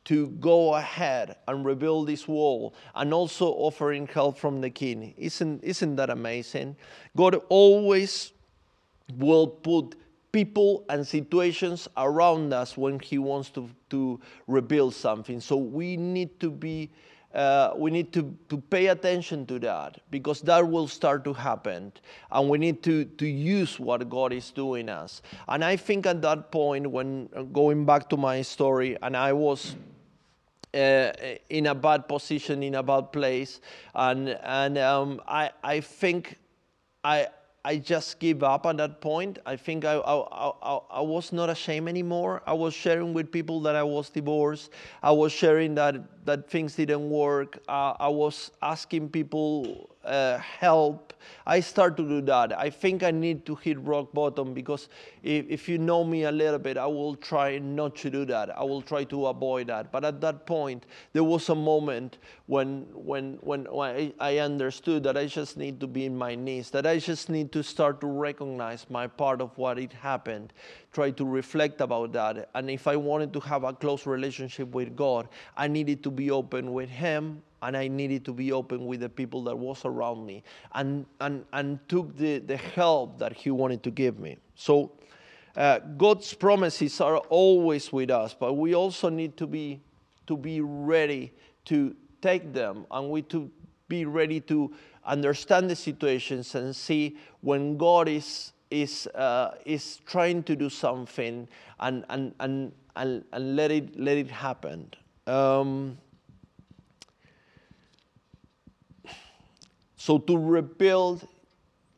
to 0.04 0.28
go 0.28 0.74
ahead 0.74 1.36
and 1.48 1.64
rebuild 1.64 2.08
this 2.08 2.28
wall 2.28 2.74
and 2.94 3.14
also 3.14 3.46
offering 3.52 4.06
help 4.06 4.36
from 4.36 4.60
the 4.60 4.70
king. 4.70 5.14
Isn't, 5.16 5.64
isn't 5.64 5.96
that 5.96 6.10
amazing? 6.10 6.76
God 7.16 7.40
always 7.48 8.32
will 9.16 9.46
put 9.46 9.94
people 10.34 10.84
and 10.88 11.06
situations 11.06 11.86
around 11.96 12.52
us 12.52 12.76
when 12.76 12.98
he 12.98 13.18
wants 13.18 13.50
to, 13.50 13.70
to 13.88 14.20
rebuild 14.48 14.92
something. 14.92 15.40
So 15.40 15.56
we 15.56 15.96
need 15.96 16.40
to 16.40 16.50
be 16.50 16.90
uh, 17.34 17.72
we 17.76 17.90
need 17.90 18.12
to, 18.12 18.32
to 18.48 18.58
pay 18.58 18.86
attention 18.86 19.44
to 19.44 19.58
that 19.58 19.98
because 20.12 20.40
that 20.42 20.68
will 20.68 20.86
start 20.86 21.24
to 21.24 21.32
happen. 21.32 21.92
And 22.30 22.48
we 22.48 22.58
need 22.58 22.80
to, 22.84 23.04
to 23.04 23.26
use 23.26 23.80
what 23.80 24.08
God 24.08 24.32
is 24.32 24.52
doing 24.52 24.88
us. 24.88 25.20
And 25.48 25.64
I 25.64 25.74
think 25.74 26.06
at 26.06 26.22
that 26.22 26.52
point, 26.52 26.86
when 26.86 27.28
uh, 27.34 27.42
going 27.42 27.84
back 27.86 28.08
to 28.10 28.16
my 28.16 28.40
story, 28.42 28.96
and 29.02 29.16
I 29.16 29.32
was 29.32 29.74
uh, 30.72 31.10
in 31.50 31.66
a 31.66 31.74
bad 31.74 32.06
position, 32.06 32.62
in 32.62 32.76
a 32.76 32.84
bad 32.84 33.10
place, 33.12 33.60
and 33.96 34.28
and 34.44 34.78
um, 34.78 35.20
I 35.26 35.50
I 35.62 35.80
think 35.80 36.38
I. 37.02 37.28
I 37.66 37.78
just 37.78 38.18
give 38.18 38.42
up 38.42 38.66
at 38.66 38.76
that 38.76 39.00
point. 39.00 39.38
I 39.46 39.56
think 39.56 39.86
I, 39.86 39.94
I, 39.94 40.50
I, 40.62 40.80
I, 40.90 41.00
was 41.00 41.32
not 41.32 41.48
ashamed 41.48 41.88
anymore. 41.88 42.42
I 42.46 42.52
was 42.52 42.74
sharing 42.74 43.14
with 43.14 43.32
people 43.32 43.60
that 43.62 43.74
I 43.74 43.82
was 43.82 44.10
divorced. 44.10 44.70
I 45.02 45.12
was 45.12 45.32
sharing 45.32 45.74
that, 45.76 45.94
that 46.24 46.48
things 46.48 46.76
didn't 46.76 47.08
work. 47.08 47.58
Uh, 47.68 47.94
I 47.98 48.08
was 48.08 48.50
asking 48.62 49.10
people 49.10 49.90
uh, 50.04 50.38
help. 50.38 51.12
I 51.46 51.60
start 51.60 51.96
to 51.96 52.02
do 52.06 52.20
that. 52.22 52.58
I 52.58 52.68
think 52.68 53.02
I 53.02 53.10
need 53.10 53.46
to 53.46 53.54
hit 53.54 53.80
rock 53.80 54.12
bottom 54.12 54.52
because 54.52 54.88
if, 55.22 55.46
if 55.48 55.68
you 55.68 55.78
know 55.78 56.04
me 56.04 56.24
a 56.24 56.32
little 56.32 56.58
bit, 56.58 56.76
I 56.76 56.86
will 56.86 57.14
try 57.14 57.58
not 57.58 57.96
to 57.96 58.10
do 58.10 58.24
that. 58.26 58.56
I 58.56 58.62
will 58.62 58.82
try 58.82 59.04
to 59.04 59.26
avoid 59.26 59.68
that. 59.68 59.90
But 59.90 60.04
at 60.04 60.20
that 60.20 60.46
point, 60.46 60.84
there 61.12 61.24
was 61.24 61.48
a 61.48 61.54
moment 61.54 62.18
when, 62.46 62.86
when, 62.92 63.38
when, 63.40 63.66
I, 63.68 64.12
I 64.20 64.38
understood 64.38 65.02
that 65.04 65.16
I 65.16 65.26
just 65.26 65.56
need 65.56 65.80
to 65.80 65.86
be 65.86 66.04
in 66.04 66.16
my 66.16 66.34
knees, 66.34 66.70
that 66.70 66.86
I 66.86 66.98
just 66.98 67.30
need 67.30 67.52
to 67.52 67.62
start 67.62 68.00
to 68.02 68.06
recognize 68.06 68.86
my 68.90 69.06
part 69.06 69.40
of 69.40 69.56
what 69.56 69.78
it 69.78 69.92
happened, 69.92 70.52
try 70.92 71.10
to 71.12 71.24
reflect 71.24 71.80
about 71.80 72.12
that. 72.12 72.50
And 72.54 72.70
if 72.70 72.86
I 72.86 72.96
wanted 72.96 73.32
to 73.32 73.40
have 73.40 73.64
a 73.64 73.72
close 73.72 74.06
relationship 74.06 74.74
with 74.74 74.94
God, 74.94 75.28
I 75.56 75.68
needed 75.68 76.02
to 76.04 76.10
be 76.14 76.30
open 76.30 76.72
with 76.72 76.88
Him 76.88 77.42
and 77.64 77.76
I 77.76 77.88
needed 77.88 78.26
to 78.26 78.32
be 78.32 78.52
open 78.52 78.86
with 78.86 79.00
the 79.00 79.08
people 79.08 79.42
that 79.44 79.56
was 79.56 79.84
around 79.86 80.26
me 80.26 80.42
and, 80.74 81.06
and, 81.20 81.44
and 81.54 81.78
took 81.88 82.14
the, 82.16 82.38
the 82.38 82.58
help 82.58 83.18
that 83.18 83.32
he 83.32 83.50
wanted 83.50 83.82
to 83.84 83.90
give 83.90 84.18
me. 84.18 84.36
So 84.54 84.92
uh, 85.56 85.78
God's 85.96 86.34
promises 86.34 87.00
are 87.00 87.16
always 87.16 87.90
with 87.90 88.10
us, 88.10 88.36
but 88.38 88.54
we 88.54 88.74
also 88.74 89.08
need 89.08 89.38
to 89.38 89.46
be, 89.46 89.80
to 90.26 90.36
be 90.36 90.60
ready 90.60 91.32
to 91.66 91.96
take 92.20 92.52
them 92.52 92.86
and 92.90 93.08
we 93.08 93.22
to 93.22 93.50
be 93.88 94.04
ready 94.04 94.40
to 94.40 94.74
understand 95.06 95.70
the 95.70 95.76
situations 95.76 96.54
and 96.54 96.76
see 96.76 97.16
when 97.40 97.78
God 97.78 98.08
is, 98.08 98.52
is, 98.70 99.06
uh, 99.14 99.54
is 99.64 100.00
trying 100.06 100.42
to 100.44 100.54
do 100.54 100.68
something 100.68 101.48
and, 101.80 102.04
and, 102.10 102.34
and, 102.40 102.72
and, 102.96 103.24
and 103.32 103.56
let, 103.56 103.70
it, 103.70 103.98
let 103.98 104.18
it 104.18 104.30
happen. 104.30 104.90
Um, 105.26 105.96
So 110.04 110.18
to 110.18 110.36
rebuild 110.36 111.26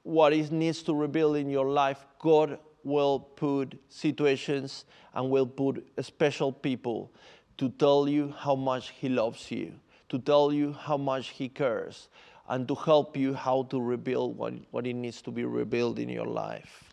what 0.05 0.33
it 0.33 0.53
needs 0.53 0.81
to 0.85 0.95
rebuild 0.95 1.35
in 1.35 1.51
your 1.51 1.69
life, 1.69 2.07
God 2.21 2.61
will 2.85 3.19
put 3.19 3.77
situations 3.89 4.85
and 5.13 5.29
will 5.29 5.45
put 5.45 5.85
special 6.03 6.53
people 6.53 7.11
to 7.59 7.69
tell 7.69 8.09
you 8.09 8.33
how 8.39 8.55
much 8.55 8.91
He 8.91 9.09
loves 9.09 9.51
you, 9.51 9.73
to 10.09 10.21
tell 10.21 10.53
you 10.53 10.73
how 10.73 10.97
much 10.97 11.31
He 11.31 11.49
cares, 11.49 12.09
and 12.49 12.69
to 12.69 12.77
help 12.77 13.17
you 13.17 13.35
how 13.35 13.65
to 13.71 13.81
rebuild 13.81 14.39
what, 14.39 14.55
what 14.71 14.87
it 14.87 14.95
needs 14.95 15.21
to 15.23 15.33
be 15.33 15.45
rebuilt 15.45 15.99
in 15.99 16.09
your 16.09 16.27
life. 16.27 16.85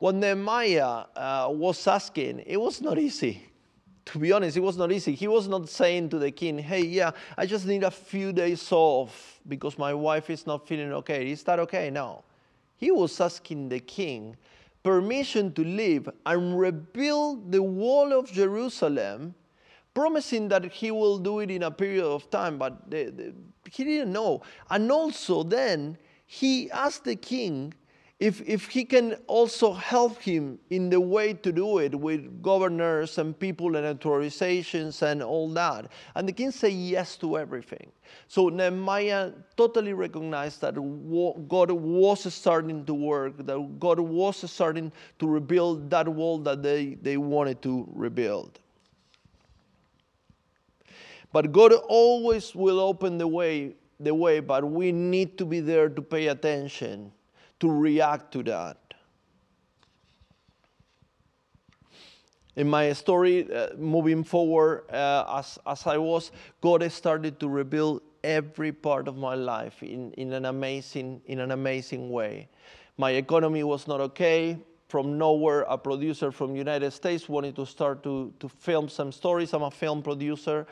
What 0.00 0.16
Nehemiah 0.16 1.04
uh, 1.16 1.48
was 1.50 1.86
asking, 1.86 2.40
it 2.40 2.58
was 2.58 2.82
not 2.82 2.98
easy 2.98 3.49
to 4.06 4.18
be 4.18 4.32
honest, 4.32 4.56
it 4.56 4.60
was 4.60 4.76
not 4.76 4.90
easy. 4.92 5.14
He 5.14 5.28
was 5.28 5.48
not 5.48 5.68
saying 5.68 6.08
to 6.10 6.18
the 6.18 6.30
king, 6.30 6.58
hey, 6.58 6.82
yeah, 6.82 7.12
I 7.36 7.46
just 7.46 7.66
need 7.66 7.84
a 7.84 7.90
few 7.90 8.32
days 8.32 8.70
off 8.72 9.40
because 9.48 9.78
my 9.78 9.94
wife 9.94 10.30
is 10.30 10.46
not 10.46 10.66
feeling 10.66 10.92
okay. 10.92 11.30
Is 11.30 11.42
that 11.44 11.58
okay? 11.60 11.90
No. 11.90 12.24
He 12.76 12.90
was 12.90 13.20
asking 13.20 13.68
the 13.68 13.80
king 13.80 14.36
permission 14.82 15.52
to 15.52 15.62
leave 15.62 16.08
and 16.24 16.58
rebuild 16.58 17.52
the 17.52 17.62
wall 17.62 18.12
of 18.12 18.32
Jerusalem, 18.32 19.34
promising 19.92 20.48
that 20.48 20.64
he 20.72 20.90
will 20.90 21.18
do 21.18 21.40
it 21.40 21.50
in 21.50 21.64
a 21.64 21.70
period 21.70 22.04
of 22.04 22.30
time, 22.30 22.56
but 22.58 22.78
he 22.90 23.84
didn't 23.84 24.12
know. 24.12 24.40
And 24.70 24.90
also, 24.90 25.42
then 25.42 25.98
he 26.26 26.70
asked 26.70 27.04
the 27.04 27.16
king 27.16 27.74
if, 28.20 28.46
if 28.46 28.68
he 28.68 28.84
can 28.84 29.14
also 29.26 29.72
help 29.72 30.20
him 30.20 30.58
in 30.68 30.90
the 30.90 31.00
way 31.00 31.32
to 31.32 31.50
do 31.50 31.78
it 31.78 31.94
with 31.94 32.42
governors 32.42 33.16
and 33.16 33.36
people 33.38 33.76
and 33.76 33.98
authorizations 33.98 35.00
and 35.00 35.22
all 35.22 35.48
that. 35.48 35.86
And 36.14 36.28
the 36.28 36.32
king 36.32 36.50
said 36.50 36.72
yes 36.72 37.16
to 37.16 37.38
everything. 37.38 37.90
So 38.28 38.50
Nehemiah 38.50 39.32
totally 39.56 39.94
recognized 39.94 40.60
that 40.60 40.74
God 41.48 41.70
was 41.70 42.34
starting 42.34 42.84
to 42.84 42.92
work, 42.92 43.38
that 43.38 43.80
God 43.80 43.98
was 43.98 44.50
starting 44.50 44.92
to 45.18 45.26
rebuild 45.26 45.88
that 45.88 46.06
wall 46.06 46.38
that 46.40 46.62
they, 46.62 46.98
they 47.00 47.16
wanted 47.16 47.62
to 47.62 47.88
rebuild. 47.90 48.58
But 51.32 51.52
God 51.52 51.72
always 51.72 52.54
will 52.54 52.80
open 52.80 53.16
the 53.16 53.28
way, 53.28 53.76
the 53.98 54.12
way, 54.12 54.40
but 54.40 54.70
we 54.70 54.92
need 54.92 55.38
to 55.38 55.46
be 55.46 55.60
there 55.60 55.88
to 55.88 56.02
pay 56.02 56.26
attention 56.26 57.12
to 57.60 57.70
react 57.70 58.32
to 58.32 58.42
that. 58.44 58.78
In 62.56 62.68
my 62.68 62.92
story, 62.92 63.50
uh, 63.52 63.68
moving 63.76 64.24
forward, 64.24 64.84
uh, 64.90 65.24
as, 65.38 65.58
as 65.66 65.86
I 65.86 65.98
was, 65.98 66.32
God 66.60 66.90
started 66.90 67.38
to 67.40 67.48
rebuild 67.48 68.02
every 68.24 68.72
part 68.72 69.08
of 69.08 69.16
my 69.16 69.34
life 69.34 69.82
in, 69.82 70.12
in, 70.12 70.32
an 70.32 70.44
amazing, 70.44 71.22
in 71.26 71.38
an 71.38 71.52
amazing 71.52 72.10
way. 72.10 72.48
My 72.98 73.12
economy 73.12 73.62
was 73.62 73.86
not 73.86 74.00
okay. 74.00 74.58
From 74.88 75.16
nowhere, 75.16 75.62
a 75.68 75.78
producer 75.78 76.32
from 76.32 76.56
United 76.56 76.90
States 76.90 77.28
wanted 77.28 77.54
to 77.56 77.64
start 77.64 78.02
to, 78.02 78.32
to 78.40 78.48
film 78.48 78.88
some 78.88 79.12
stories. 79.12 79.54
I'm 79.54 79.62
a 79.62 79.70
film 79.70 80.02
producer 80.02 80.66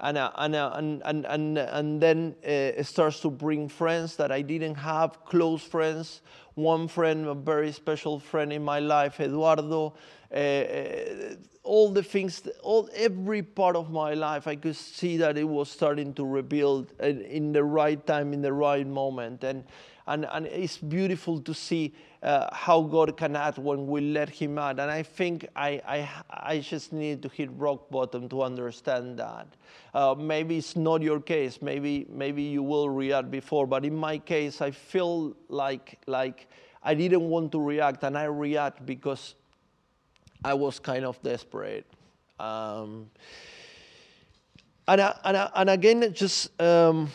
and, 0.00 0.18
uh, 0.18 0.30
and, 0.36 0.54
uh, 0.54 0.72
and, 0.74 1.02
and, 1.04 1.26
and, 1.26 1.58
and 1.58 2.00
then 2.00 2.34
uh, 2.44 2.48
it 2.80 2.86
starts 2.86 3.20
to 3.20 3.30
bring 3.30 3.68
friends 3.68 4.16
that 4.16 4.32
I 4.32 4.42
didn't 4.42 4.74
have, 4.76 5.24
close 5.24 5.62
friends. 5.62 6.20
One 6.54 6.88
friend, 6.88 7.26
a 7.26 7.34
very 7.34 7.72
special 7.72 8.20
friend 8.20 8.52
in 8.52 8.64
my 8.64 8.78
life, 8.78 9.20
Eduardo. 9.20 9.94
Uh, 10.32 10.36
uh, 10.36 11.34
all 11.62 11.90
the 11.90 12.02
things, 12.02 12.42
all 12.62 12.88
every 12.94 13.42
part 13.42 13.74
of 13.74 13.90
my 13.90 14.14
life, 14.14 14.46
I 14.46 14.56
could 14.56 14.76
see 14.76 15.16
that 15.16 15.38
it 15.38 15.48
was 15.48 15.70
starting 15.70 16.12
to 16.14 16.24
rebuild 16.24 16.92
in 17.00 17.52
the 17.52 17.64
right 17.64 18.04
time, 18.06 18.32
in 18.32 18.42
the 18.42 18.52
right 18.52 18.86
moment, 18.86 19.42
and 19.44 19.64
and, 20.06 20.26
and 20.32 20.46
it's 20.46 20.76
beautiful 20.76 21.40
to 21.40 21.54
see 21.54 21.94
uh, 22.24 22.48
how 22.52 22.80
God 22.80 23.16
can 23.16 23.36
act 23.36 23.58
when 23.58 23.86
we 23.86 24.00
let 24.00 24.30
Him 24.30 24.58
act. 24.58 24.80
And 24.80 24.90
I 24.90 25.02
think 25.02 25.46
I, 25.54 25.80
I, 25.86 26.10
I 26.30 26.58
just 26.58 26.92
need 26.92 27.22
to 27.22 27.28
hit 27.28 27.50
rock 27.52 27.90
bottom 27.90 28.28
to 28.30 28.42
understand 28.42 29.18
that. 29.18 29.46
Uh, 29.92 30.14
maybe 30.18 30.56
it's 30.56 30.74
not 30.74 31.02
your 31.02 31.20
case. 31.20 31.60
Maybe, 31.60 32.06
maybe 32.08 32.42
you 32.42 32.62
will 32.62 32.88
react 32.88 33.30
before. 33.30 33.66
But 33.66 33.84
in 33.84 33.94
my 33.94 34.18
case, 34.18 34.62
I 34.62 34.70
feel 34.70 35.36
like, 35.48 35.98
like 36.06 36.48
I 36.82 36.94
didn't 36.94 37.28
want 37.28 37.52
to 37.52 37.60
react, 37.60 38.02
and 38.02 38.16
I 38.16 38.24
react 38.24 38.86
because 38.86 39.34
I 40.42 40.54
was 40.54 40.78
kind 40.78 41.04
of 41.04 41.22
desperate. 41.22 41.86
Um, 42.40 43.10
and, 44.88 45.00
uh, 45.00 45.14
and, 45.24 45.36
uh, 45.36 45.50
and 45.54 45.70
again, 45.70 46.12
just 46.14 46.60
um, 46.60 47.10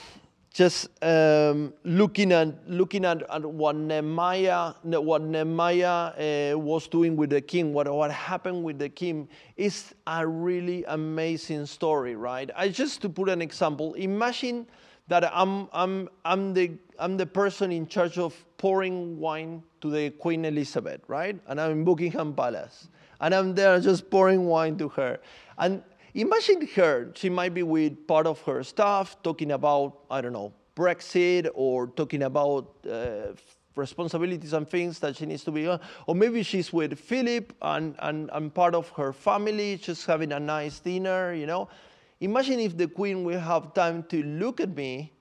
just 0.52 0.90
um, 1.04 1.74
looking 1.84 2.32
at 2.32 2.68
looking 2.68 3.06
at, 3.06 3.22
at 3.30 3.46
what 3.46 3.76
Nehemiah 3.76 4.74
what 4.84 5.22
Nehemiah 5.22 6.54
uh, 6.54 6.58
was 6.58 6.88
doing 6.88 7.16
with 7.16 7.30
the 7.30 7.42
king, 7.42 7.74
what 7.74 7.92
what 7.94 8.12
happened 8.12 8.64
with 8.64 8.80
the 8.80 8.90
king 8.90 9.30
is 9.58 9.94
a 10.08 10.26
really 10.26 10.84
amazing 10.86 11.66
story, 11.66 12.16
right? 12.16 12.50
I 12.56 12.70
just 12.70 13.02
to 13.04 13.10
put 13.10 13.30
an 13.30 13.42
example. 13.42 13.94
Imagine 13.94 14.68
that 15.08 15.30
I'm 15.36 15.68
I'm 15.72 16.10
I'm 16.26 16.54
the 16.54 16.72
I'm 16.98 17.18
the 17.18 17.26
person 17.26 17.72
in 17.72 17.88
charge 17.88 18.18
of 18.18 18.34
pouring 18.58 19.20
wine 19.20 19.64
to 19.82 19.90
the 19.90 20.10
Queen 20.12 20.46
Elizabeth, 20.46 21.02
right? 21.08 21.40
And 21.48 21.62
I'm 21.62 21.72
in 21.72 21.84
Buckingham 21.84 22.34
Palace, 22.34 22.90
and 23.22 23.36
I'm 23.36 23.54
there 23.54 23.80
just 23.80 24.10
pouring 24.10 24.46
wine 24.46 24.78
to 24.78 24.90
her, 24.90 25.20
and 25.58 25.84
Imagine 26.14 26.68
her, 26.76 27.12
she 27.16 27.30
might 27.30 27.54
be 27.54 27.64
with 27.64 28.08
part 28.08 28.26
of 28.28 28.42
her 28.42 28.64
staff 28.64 29.18
talking 29.24 29.52
about, 29.52 30.00
I 30.10 30.22
don't 30.22 30.34
know, 30.34 30.54
Brexit 30.76 31.50
or 31.54 31.88
talking 31.88 32.24
about 32.24 32.74
uh, 32.90 33.34
responsibilities 33.76 34.54
and 34.54 34.68
things 34.68 35.00
that 35.00 35.18
she 35.18 35.26
needs 35.26 35.44
to 35.44 35.52
be 35.52 35.68
on. 35.68 35.80
Or 36.08 36.16
maybe 36.16 36.44
she's 36.44 36.72
with 36.72 36.98
Philip 37.00 37.54
and, 37.62 37.96
and, 38.00 38.30
and 38.34 38.54
part 38.54 38.76
of 38.76 38.90
her 38.90 39.14
family, 39.14 39.78
just 39.78 40.06
having 40.06 40.32
a 40.32 40.40
nice 40.40 40.80
dinner, 40.80 41.34
you 41.34 41.46
know. 41.46 41.70
Imagine 42.22 42.60
if 42.60 42.78
the 42.78 42.88
queen 42.88 43.24
will 43.24 43.40
have 43.40 43.74
time 43.74 44.04
to 44.04 44.24
look 44.24 44.60
at 44.60 44.76
me 44.76 45.14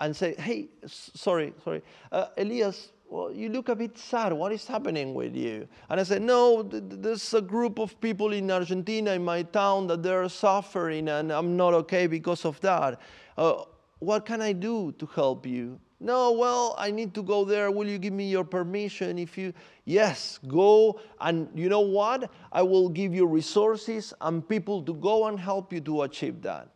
and 0.00 0.16
say, 0.16 0.34
hey, 0.34 0.68
sorry, 0.86 1.52
sorry, 1.62 1.82
uh, 2.10 2.26
Elias, 2.36 2.92
well, 3.10 3.32
you 3.32 3.48
look 3.48 3.68
a 3.68 3.74
bit 3.74 3.98
sad. 3.98 4.32
What 4.32 4.52
is 4.52 4.66
happening 4.66 5.14
with 5.14 5.34
you? 5.34 5.66
And 5.88 5.98
I 5.98 6.04
said, 6.04 6.22
no, 6.22 6.62
there's 6.62 7.34
a 7.34 7.40
group 7.40 7.80
of 7.80 8.00
people 8.00 8.32
in 8.32 8.48
Argentina, 8.50 9.12
in 9.12 9.24
my 9.24 9.42
town, 9.42 9.88
that 9.88 10.02
they're 10.02 10.28
suffering, 10.28 11.08
and 11.08 11.32
I'm 11.32 11.56
not 11.56 11.74
okay 11.74 12.06
because 12.06 12.44
of 12.44 12.60
that. 12.60 13.00
Uh, 13.36 13.64
what 13.98 14.24
can 14.24 14.40
I 14.40 14.52
do 14.52 14.92
to 14.92 15.06
help 15.06 15.44
you? 15.44 15.80
No, 15.98 16.32
well, 16.32 16.76
I 16.78 16.92
need 16.92 17.12
to 17.14 17.22
go 17.22 17.44
there. 17.44 17.70
Will 17.70 17.86
you 17.86 17.98
give 17.98 18.12
me 18.12 18.30
your 18.30 18.44
permission? 18.44 19.18
If 19.18 19.36
you, 19.36 19.52
yes, 19.84 20.38
go. 20.46 21.00
And 21.20 21.48
you 21.54 21.68
know 21.68 21.80
what? 21.80 22.30
I 22.52 22.62
will 22.62 22.88
give 22.88 23.12
you 23.12 23.26
resources 23.26 24.14
and 24.20 24.48
people 24.48 24.82
to 24.84 24.94
go 24.94 25.26
and 25.26 25.38
help 25.38 25.72
you 25.72 25.80
to 25.80 26.02
achieve 26.02 26.40
that. 26.42 26.68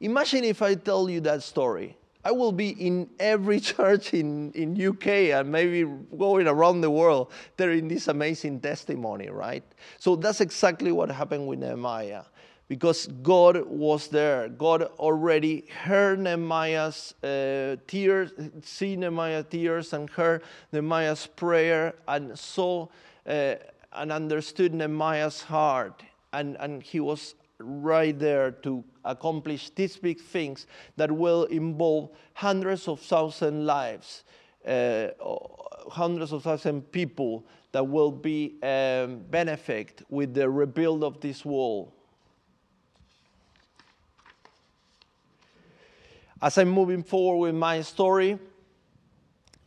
Imagine 0.00 0.44
if 0.44 0.62
I 0.62 0.74
tell 0.74 1.10
you 1.10 1.20
that 1.20 1.42
story. 1.42 1.96
I 2.24 2.32
will 2.32 2.52
be 2.52 2.70
in 2.70 3.08
every 3.18 3.60
church 3.72 4.14
in, 4.14 4.52
in 4.52 4.80
UK 4.80 5.06
and 5.06 5.50
maybe 5.50 5.84
going 6.16 6.46
around 6.46 6.80
the 6.80 6.90
world 6.90 7.30
telling 7.56 7.88
this 7.88 8.08
amazing 8.08 8.60
testimony, 8.60 9.28
right? 9.28 9.64
So 9.98 10.16
that's 10.16 10.40
exactly 10.40 10.92
what 10.92 11.10
happened 11.10 11.46
with 11.46 11.60
Nehemiah. 11.60 12.24
Because 12.68 13.06
God 13.22 13.64
was 13.64 14.08
there. 14.08 14.50
God 14.50 14.82
already 14.98 15.64
heard 15.84 16.18
Nehemiah's 16.18 17.14
uh, 17.22 17.76
tears, 17.86 18.32
see 18.62 18.94
Nehemiah's 18.94 19.46
tears 19.48 19.94
and 19.94 20.10
heard 20.10 20.42
Nehemiah's 20.70 21.26
prayer 21.26 21.94
and 22.06 22.38
saw 22.38 22.88
uh, 23.26 23.54
and 23.94 24.12
understood 24.12 24.74
Nehemiah's 24.74 25.40
heart. 25.42 26.02
And, 26.34 26.58
and 26.60 26.82
he 26.82 27.00
was 27.00 27.34
right 27.58 28.18
there 28.18 28.50
to 28.50 28.84
accomplish 29.04 29.70
these 29.70 29.96
big 29.96 30.20
things 30.20 30.66
that 30.96 31.10
will 31.10 31.44
involve 31.44 32.10
hundreds 32.34 32.88
of 32.88 33.00
thousand 33.00 33.66
lives, 33.66 34.24
uh, 34.66 35.08
hundreds 35.90 36.32
of 36.32 36.42
thousand 36.42 36.82
people 36.92 37.44
that 37.72 37.86
will 37.86 38.12
be 38.12 38.54
um, 38.62 39.20
benefit 39.30 40.02
with 40.08 40.34
the 40.34 40.48
rebuild 40.48 41.04
of 41.04 41.20
this 41.20 41.44
wall. 41.44 41.92
As 46.40 46.56
I'm 46.56 46.68
moving 46.68 47.02
forward 47.02 47.48
with 47.48 47.54
my 47.56 47.82
story, 47.82 48.38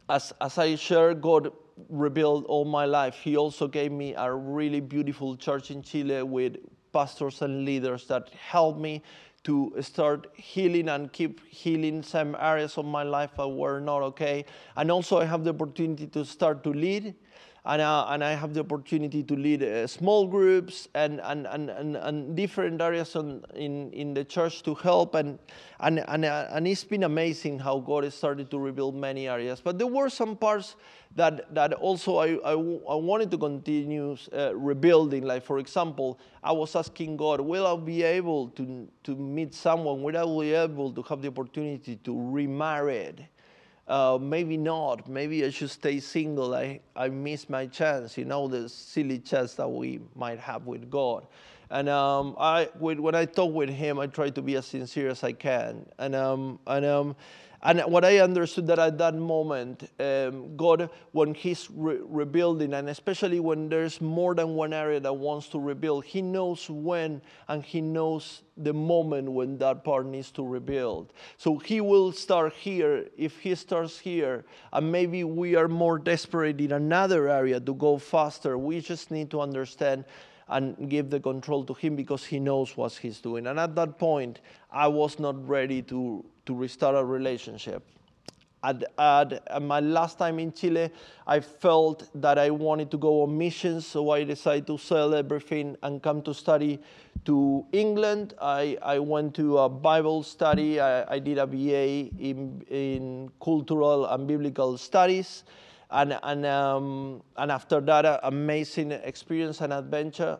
as, 0.07 0.31
as 0.39 0.57
I 0.57 0.75
share, 0.75 1.13
God 1.13 1.51
rebuilt 1.89 2.45
all 2.45 2.65
my 2.65 2.85
life. 2.85 3.15
He 3.15 3.35
also 3.35 3.67
gave 3.67 3.91
me 3.91 4.13
a 4.15 4.33
really 4.33 4.79
beautiful 4.79 5.35
church 5.35 5.71
in 5.71 5.81
Chile 5.81 6.23
with 6.23 6.57
pastors 6.91 7.41
and 7.41 7.65
leaders 7.65 8.05
that 8.07 8.29
helped 8.29 8.79
me 8.79 9.01
to 9.43 9.73
start 9.81 10.27
healing 10.35 10.89
and 10.89 11.11
keep 11.11 11.45
healing 11.47 12.03
some 12.03 12.35
areas 12.39 12.77
of 12.77 12.85
my 12.85 13.03
life 13.03 13.31
that 13.37 13.47
were 13.47 13.79
not 13.79 14.01
okay. 14.03 14.45
And 14.75 14.91
also, 14.91 15.19
I 15.19 15.25
have 15.25 15.43
the 15.43 15.49
opportunity 15.49 16.07
to 16.07 16.23
start 16.23 16.63
to 16.63 16.69
lead. 16.69 17.15
And, 17.63 17.79
and 17.79 18.23
I 18.23 18.31
have 18.33 18.55
the 18.55 18.61
opportunity 18.61 19.21
to 19.21 19.35
lead 19.35 19.61
uh, 19.61 19.85
small 19.85 20.25
groups 20.25 20.87
and, 20.95 21.21
and, 21.21 21.45
and, 21.45 21.69
and, 21.69 21.95
and 21.95 22.35
different 22.35 22.81
areas 22.81 23.15
on, 23.15 23.43
in, 23.53 23.91
in 23.91 24.15
the 24.15 24.23
church 24.23 24.63
to 24.63 24.73
help. 24.73 25.13
And, 25.13 25.37
and, 25.79 25.99
and, 26.07 26.25
uh, 26.25 26.47
and 26.49 26.67
it's 26.67 26.83
been 26.83 27.03
amazing 27.03 27.59
how 27.59 27.77
God 27.77 28.03
has 28.03 28.15
started 28.15 28.49
to 28.49 28.57
rebuild 28.57 28.95
many 28.95 29.27
areas. 29.27 29.61
But 29.63 29.77
there 29.77 29.85
were 29.85 30.09
some 30.09 30.35
parts 30.35 30.75
that, 31.15 31.53
that 31.53 31.73
also 31.73 32.17
I, 32.17 32.29
I, 32.43 32.53
I 32.53 32.95
wanted 32.95 33.29
to 33.29 33.37
continue 33.37 34.17
uh, 34.33 34.55
rebuilding. 34.55 35.23
Like, 35.23 35.43
for 35.43 35.59
example, 35.59 36.19
I 36.43 36.53
was 36.53 36.75
asking 36.75 37.17
God, 37.17 37.41
will 37.41 37.67
I 37.67 37.79
be 37.79 38.01
able 38.01 38.49
to, 38.49 38.87
to 39.03 39.15
meet 39.15 39.53
someone? 39.53 40.01
Will 40.01 40.17
I 40.17 40.43
be 40.43 40.53
able 40.55 40.91
to 40.93 41.03
have 41.03 41.21
the 41.21 41.27
opportunity 41.27 41.97
to 41.97 42.31
remarry? 42.31 43.29
Uh, 43.87 44.17
maybe 44.21 44.57
not. 44.57 45.09
Maybe 45.09 45.43
I 45.43 45.49
should 45.49 45.71
stay 45.71 45.99
single. 45.99 46.55
I, 46.55 46.79
I 46.95 47.09
miss 47.09 47.49
my 47.49 47.65
chance, 47.65 48.17
you 48.17 48.25
know, 48.25 48.47
the 48.47 48.69
silly 48.69 49.19
chance 49.19 49.55
that 49.55 49.67
we 49.67 49.99
might 50.15 50.39
have 50.39 50.65
with 50.65 50.89
God. 50.89 51.27
And 51.69 51.89
um, 51.89 52.35
I, 52.39 52.69
when 52.79 53.15
I 53.15 53.25
talk 53.25 53.53
with 53.53 53.69
him, 53.69 53.97
I 53.99 54.07
try 54.07 54.29
to 54.29 54.41
be 54.41 54.55
as 54.55 54.65
sincere 54.65 55.09
as 55.09 55.23
I 55.23 55.31
can. 55.31 55.85
And, 55.97 56.15
um, 56.15 56.59
and 56.67 56.85
um, 56.85 57.15
and 57.63 57.79
what 57.81 58.03
I 58.03 58.19
understood 58.19 58.65
that 58.67 58.79
at 58.79 58.97
that 58.97 59.13
moment, 59.13 59.89
um, 59.99 60.57
God, 60.57 60.89
when 61.11 61.35
He's 61.35 61.69
re- 61.69 61.99
rebuilding, 62.01 62.73
and 62.73 62.89
especially 62.89 63.39
when 63.39 63.69
there's 63.69 64.01
more 64.01 64.33
than 64.33 64.55
one 64.55 64.73
area 64.73 64.99
that 64.99 65.13
wants 65.13 65.47
to 65.49 65.59
rebuild, 65.59 66.05
He 66.05 66.23
knows 66.23 66.69
when 66.69 67.21
and 67.47 67.63
He 67.63 67.79
knows 67.79 68.41
the 68.57 68.73
moment 68.73 69.31
when 69.31 69.59
that 69.59 69.83
part 69.83 70.07
needs 70.07 70.31
to 70.31 70.43
rebuild. 70.43 71.13
So 71.37 71.57
He 71.57 71.81
will 71.81 72.11
start 72.11 72.53
here. 72.53 73.05
If 73.15 73.37
He 73.39 73.53
starts 73.53 73.99
here, 73.99 74.43
and 74.73 74.91
maybe 74.91 75.23
we 75.23 75.55
are 75.55 75.67
more 75.67 75.99
desperate 75.99 76.59
in 76.59 76.71
another 76.71 77.29
area 77.29 77.59
to 77.59 77.73
go 77.75 77.99
faster, 77.99 78.57
we 78.57 78.81
just 78.81 79.11
need 79.11 79.29
to 79.31 79.41
understand 79.41 80.05
and 80.51 80.89
give 80.89 81.09
the 81.09 81.19
control 81.19 81.63
to 81.63 81.73
him 81.73 81.95
because 81.95 82.25
he 82.25 82.37
knows 82.37 82.75
what 82.75 82.91
he's 82.93 83.21
doing. 83.21 83.47
And 83.47 83.57
at 83.57 83.73
that 83.75 83.97
point, 83.97 84.41
I 84.69 84.87
was 84.87 85.17
not 85.17 85.47
ready 85.47 85.81
to 85.83 86.25
to 86.45 86.53
restart 86.53 86.95
a 86.95 87.03
relationship. 87.03 87.83
At, 88.63 88.83
at, 88.99 89.61
my 89.61 89.79
last 89.79 90.19
time 90.19 90.37
in 90.37 90.53
Chile, 90.53 90.91
I 91.25 91.39
felt 91.39 92.09
that 92.21 92.37
I 92.37 92.51
wanted 92.51 92.91
to 92.91 92.97
go 92.97 93.23
on 93.23 93.35
missions, 93.35 93.87
so 93.87 94.11
I 94.11 94.23
decided 94.23 94.67
to 94.67 94.77
sell 94.77 95.15
everything 95.15 95.75
and 95.81 96.01
come 96.01 96.21
to 96.23 96.33
study 96.33 96.79
to 97.25 97.65
England. 97.71 98.35
I, 98.39 98.77
I 98.83 98.99
went 98.99 99.33
to 99.35 99.57
a 99.57 99.69
Bible 99.69 100.21
study. 100.21 100.79
I, 100.79 101.15
I 101.15 101.17
did 101.17 101.39
a 101.39 101.47
BA 101.47 102.11
in, 102.19 102.63
in 102.69 103.31
cultural 103.43 104.05
and 104.05 104.27
biblical 104.27 104.77
studies. 104.77 105.43
And, 105.89 106.19
and, 106.21 106.45
um, 106.45 107.23
and 107.37 107.51
after 107.51 107.81
that 107.81 108.19
amazing 108.23 108.91
experience 108.91 109.61
and 109.61 109.73
adventure, 109.73 110.37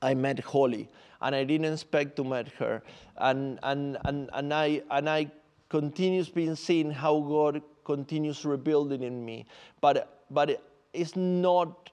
I 0.00 0.14
met 0.14 0.38
Holly 0.38 0.88
and 1.24 1.34
I 1.34 1.42
didn't 1.42 1.72
expect 1.72 2.16
to 2.16 2.24
meet 2.24 2.48
her. 2.58 2.82
And, 3.16 3.58
and, 3.62 3.96
and, 4.04 4.28
and, 4.34 4.52
I, 4.52 4.82
and 4.90 5.08
I 5.08 5.30
continues 5.70 6.28
being 6.28 6.54
seeing 6.54 6.90
how 6.90 7.18
God 7.18 7.62
continues 7.82 8.44
rebuilding 8.44 9.02
in 9.02 9.24
me. 9.24 9.46
But, 9.80 10.24
but 10.30 10.62
it's 10.92 11.16
not, 11.16 11.90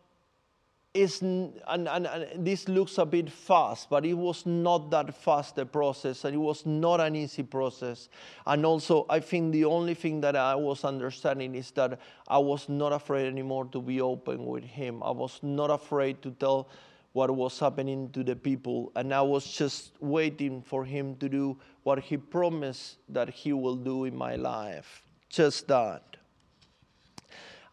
it's, 0.94 1.22
and, 1.22 1.58
and, 1.66 1.88
and 1.88 2.46
this 2.46 2.68
looks 2.68 2.98
a 2.98 3.06
bit 3.06 3.32
fast, 3.32 3.90
but 3.90 4.06
it 4.06 4.16
was 4.16 4.46
not 4.46 4.92
that 4.92 5.16
fast 5.16 5.58
a 5.60 5.66
process, 5.66 6.26
and 6.26 6.36
it 6.36 6.40
was 6.40 6.66
not 6.66 7.00
an 7.00 7.16
easy 7.16 7.44
process. 7.44 8.10
And 8.46 8.66
also, 8.66 9.06
I 9.10 9.22
think 9.22 9.54
the 9.54 9.64
only 9.64 9.94
thing 9.94 10.20
that 10.22 10.36
I 10.36 10.56
was 10.56 10.84
understanding 10.84 11.56
is 11.56 11.72
that 11.72 12.02
I 12.28 12.38
was 12.38 12.68
not 12.68 12.92
afraid 12.92 13.28
anymore 13.28 13.64
to 13.72 13.82
be 13.82 14.02
open 14.02 14.46
with 14.46 14.66
Him. 14.66 15.02
I 15.02 15.12
was 15.12 15.40
not 15.42 15.70
afraid 15.72 16.22
to 16.24 16.32
tell 16.32 16.68
what 17.14 17.30
was 17.30 17.60
happening 17.60 18.10
to 18.12 18.24
the 18.24 18.36
people, 18.36 18.92
and 18.96 19.14
I 19.14 19.22
was 19.22 19.46
just 19.46 19.92
waiting 20.00 20.62
for 20.62 20.86
him 20.86 21.16
to 21.18 21.28
do 21.28 21.58
what 21.84 22.00
he 22.00 22.18
promised 22.18 22.98
that 23.10 23.30
he 23.30 23.54
will 23.54 23.76
do 23.76 24.06
in 24.06 24.16
my 24.16 24.36
life. 24.36 25.04
Just 25.30 25.68
that. 25.68 26.18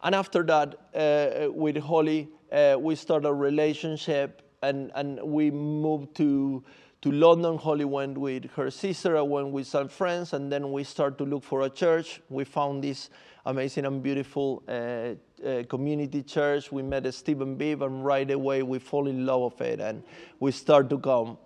And 0.01 0.15
after 0.15 0.43
that, 0.43 0.75
uh, 0.95 1.51
with 1.51 1.77
Holly, 1.77 2.29
uh, 2.51 2.77
we 2.79 2.95
started 2.95 3.27
a 3.27 3.33
relationship, 3.33 4.41
and, 4.61 4.91
and 4.95 5.21
we 5.23 5.51
moved 5.51 6.15
to 6.17 6.63
to 7.01 7.11
London. 7.11 7.57
Holly 7.57 7.85
went 7.85 8.17
with 8.17 8.51
her 8.51 8.69
sister. 8.69 9.17
I 9.17 9.21
went 9.21 9.51
with 9.51 9.67
some 9.67 9.87
friends, 9.87 10.33
and 10.33 10.51
then 10.51 10.71
we 10.71 10.83
started 10.83 11.17
to 11.19 11.23
look 11.23 11.43
for 11.43 11.61
a 11.61 11.69
church. 11.69 12.21
We 12.29 12.43
found 12.43 12.83
this 12.83 13.09
amazing 13.45 13.85
and 13.85 14.03
beautiful 14.03 14.63
uh, 14.67 15.15
uh, 15.45 15.63
community 15.69 16.23
church. 16.23 16.71
We 16.71 16.81
met 16.81 17.11
Stephen 17.13 17.55
Beebe, 17.55 17.83
and 17.85 18.05
right 18.05 18.29
away 18.29 18.63
we 18.63 18.79
fall 18.79 19.07
in 19.07 19.25
love 19.25 19.53
with 19.59 19.61
it, 19.61 19.79
and 19.79 20.03
we 20.39 20.51
start 20.51 20.89
to 20.89 20.99
come. 20.99 21.37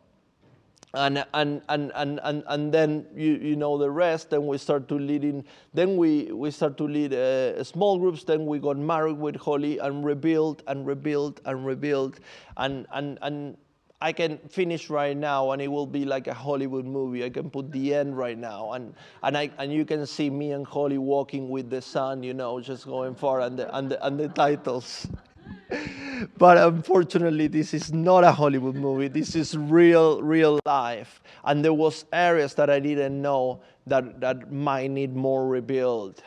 and 0.95 1.25
and 1.33 1.61
and 1.69 1.91
and 1.95 2.19
and, 2.23 2.43
and 2.47 2.71
then 2.71 3.05
you, 3.15 3.33
you 3.35 3.55
know 3.55 3.77
the 3.79 3.89
rest 3.89 4.29
then 4.29 4.45
we 4.45 4.57
start 4.59 4.87
to 4.87 4.95
lead 4.95 5.23
in 5.23 5.43
then 5.73 5.97
we 5.97 6.31
we 6.31 6.51
start 6.51 6.77
to 6.77 6.83
lead 6.87 7.13
uh, 7.13 7.63
small 7.63 7.97
groups 7.97 8.23
then 8.23 8.45
we 8.45 8.59
got 8.59 8.77
married 8.77 9.17
with 9.17 9.35
holly 9.35 9.79
and 9.79 10.05
rebuilt 10.05 10.61
and 10.67 10.85
rebuilt 10.85 11.39
and 11.45 11.65
rebuilt. 11.65 12.19
and 12.57 12.85
and 12.93 13.17
and 13.23 13.57
I 14.03 14.11
can 14.11 14.37
finish 14.49 14.89
right 14.89 15.15
now 15.15 15.51
and 15.51 15.61
it 15.61 15.69
will 15.69 15.87
be 15.87 16.03
like 16.03 16.27
a 16.27 16.33
Hollywood 16.33 16.83
movie. 16.83 17.23
I 17.23 17.29
can 17.29 17.49
put 17.49 17.71
the 17.71 17.95
end 17.95 18.17
right 18.17 18.37
now 18.37 18.73
and, 18.73 18.93
and, 19.23 19.37
I, 19.37 19.49
and 19.57 19.71
you 19.71 19.85
can 19.85 20.05
see 20.05 20.29
me 20.29 20.51
and 20.51 20.67
Holly 20.67 20.97
walking 20.97 21.47
with 21.47 21.69
the 21.69 21.81
sun, 21.81 22.21
you 22.21 22.33
know, 22.33 22.59
just 22.59 22.85
going 22.85 23.15
far 23.15 23.39
and 23.39 23.57
the, 23.57 23.73
and 23.73 23.89
the, 23.89 24.05
and 24.05 24.19
the 24.19 24.27
titles. 24.27 25.07
but 26.37 26.57
unfortunately, 26.57 27.47
this 27.47 27.73
is 27.73 27.93
not 27.93 28.25
a 28.25 28.31
Hollywood 28.33 28.75
movie. 28.75 29.07
This 29.07 29.37
is 29.37 29.57
real, 29.57 30.21
real 30.21 30.59
life. 30.65 31.23
And 31.45 31.63
there 31.63 31.73
was 31.73 32.03
areas 32.11 32.55
that 32.55 32.69
I 32.69 32.81
didn't 32.81 33.21
know 33.21 33.61
that, 33.87 34.19
that 34.19 34.51
might 34.51 34.91
need 34.91 35.15
more 35.15 35.47
rebuild. 35.47 36.21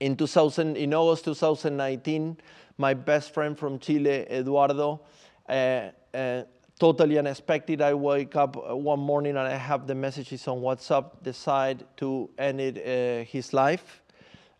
In, 0.00 0.16
2000, 0.16 0.78
in 0.78 0.94
August 0.94 1.26
2019, 1.26 2.38
my 2.78 2.94
best 2.94 3.34
friend 3.34 3.58
from 3.58 3.78
Chile, 3.78 4.26
Eduardo, 4.30 5.02
uh, 5.46 5.90
uh, 6.14 6.42
totally 6.78 7.18
unexpected. 7.18 7.82
I 7.82 7.94
wake 7.94 8.34
up 8.36 8.56
uh, 8.56 8.74
one 8.74 9.00
morning 9.00 9.36
and 9.36 9.46
I 9.46 9.56
have 9.56 9.86
the 9.86 9.94
messages 9.94 10.48
on 10.48 10.60
WhatsApp, 10.60 11.22
decide 11.22 11.84
to 11.98 12.30
end 12.38 12.60
it, 12.60 12.78
uh, 12.78 13.24
his 13.30 13.52
life. 13.52 14.02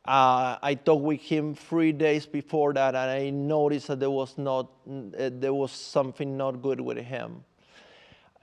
Uh, 0.05 0.57
I 0.63 0.75
talked 0.75 1.03
with 1.03 1.21
him 1.21 1.55
three 1.55 1.93
days 1.93 2.27
before 2.27 2.73
that, 2.75 2.95
and 2.95 3.11
I 3.11 3.31
noticed 3.31 3.89
that 3.89 4.01
there 4.01 4.11
was 4.11 4.37
not 4.39 4.71
uh, 4.89 5.31
there 5.33 5.53
was 5.53 5.73
something 5.73 6.37
not 6.37 6.63
good 6.63 6.81
with 6.81 6.99
him. 6.99 7.45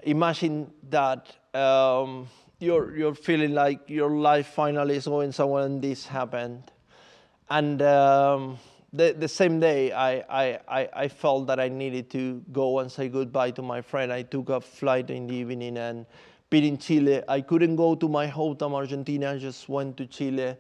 Imagine 0.04 0.72
that 0.90 1.36
um, 1.56 2.28
you're 2.60 2.96
you're 2.96 3.16
feeling 3.16 3.54
like 3.54 3.90
your 3.90 4.12
life 4.12 4.48
finally 4.48 4.98
is 4.98 5.08
going 5.08 5.32
somewhere, 5.32 5.66
and 5.66 5.82
this 5.82 6.06
happened, 6.06 6.64
and. 7.50 7.82
Um, 7.82 8.60
the, 8.98 9.16
the 9.18 9.28
same 9.28 9.60
day, 9.60 9.92
I, 9.92 10.60
I, 10.68 10.90
I 10.94 11.08
felt 11.08 11.48
that 11.48 11.60
I 11.60 11.70
needed 11.70 12.10
to 12.12 12.44
go 12.52 12.80
and 12.80 12.92
say 12.92 13.10
goodbye 13.10 13.52
to 13.52 13.62
my 13.62 13.82
friend. 13.82 14.12
I 14.12 14.24
took 14.24 14.50
a 14.50 14.60
flight 14.60 15.10
in 15.10 15.28
the 15.28 15.36
evening 15.36 15.78
and 15.78 16.06
being 16.50 16.66
in 16.66 16.78
Chile. 16.78 17.22
I 17.28 17.42
couldn't 17.42 17.76
go 17.76 17.96
to 17.96 18.08
my 18.08 18.28
hometown, 18.28 18.74
Argentina. 18.74 19.34
I 19.34 19.38
just 19.38 19.70
went 19.70 19.98
to 19.98 20.06
Chile 20.06 20.56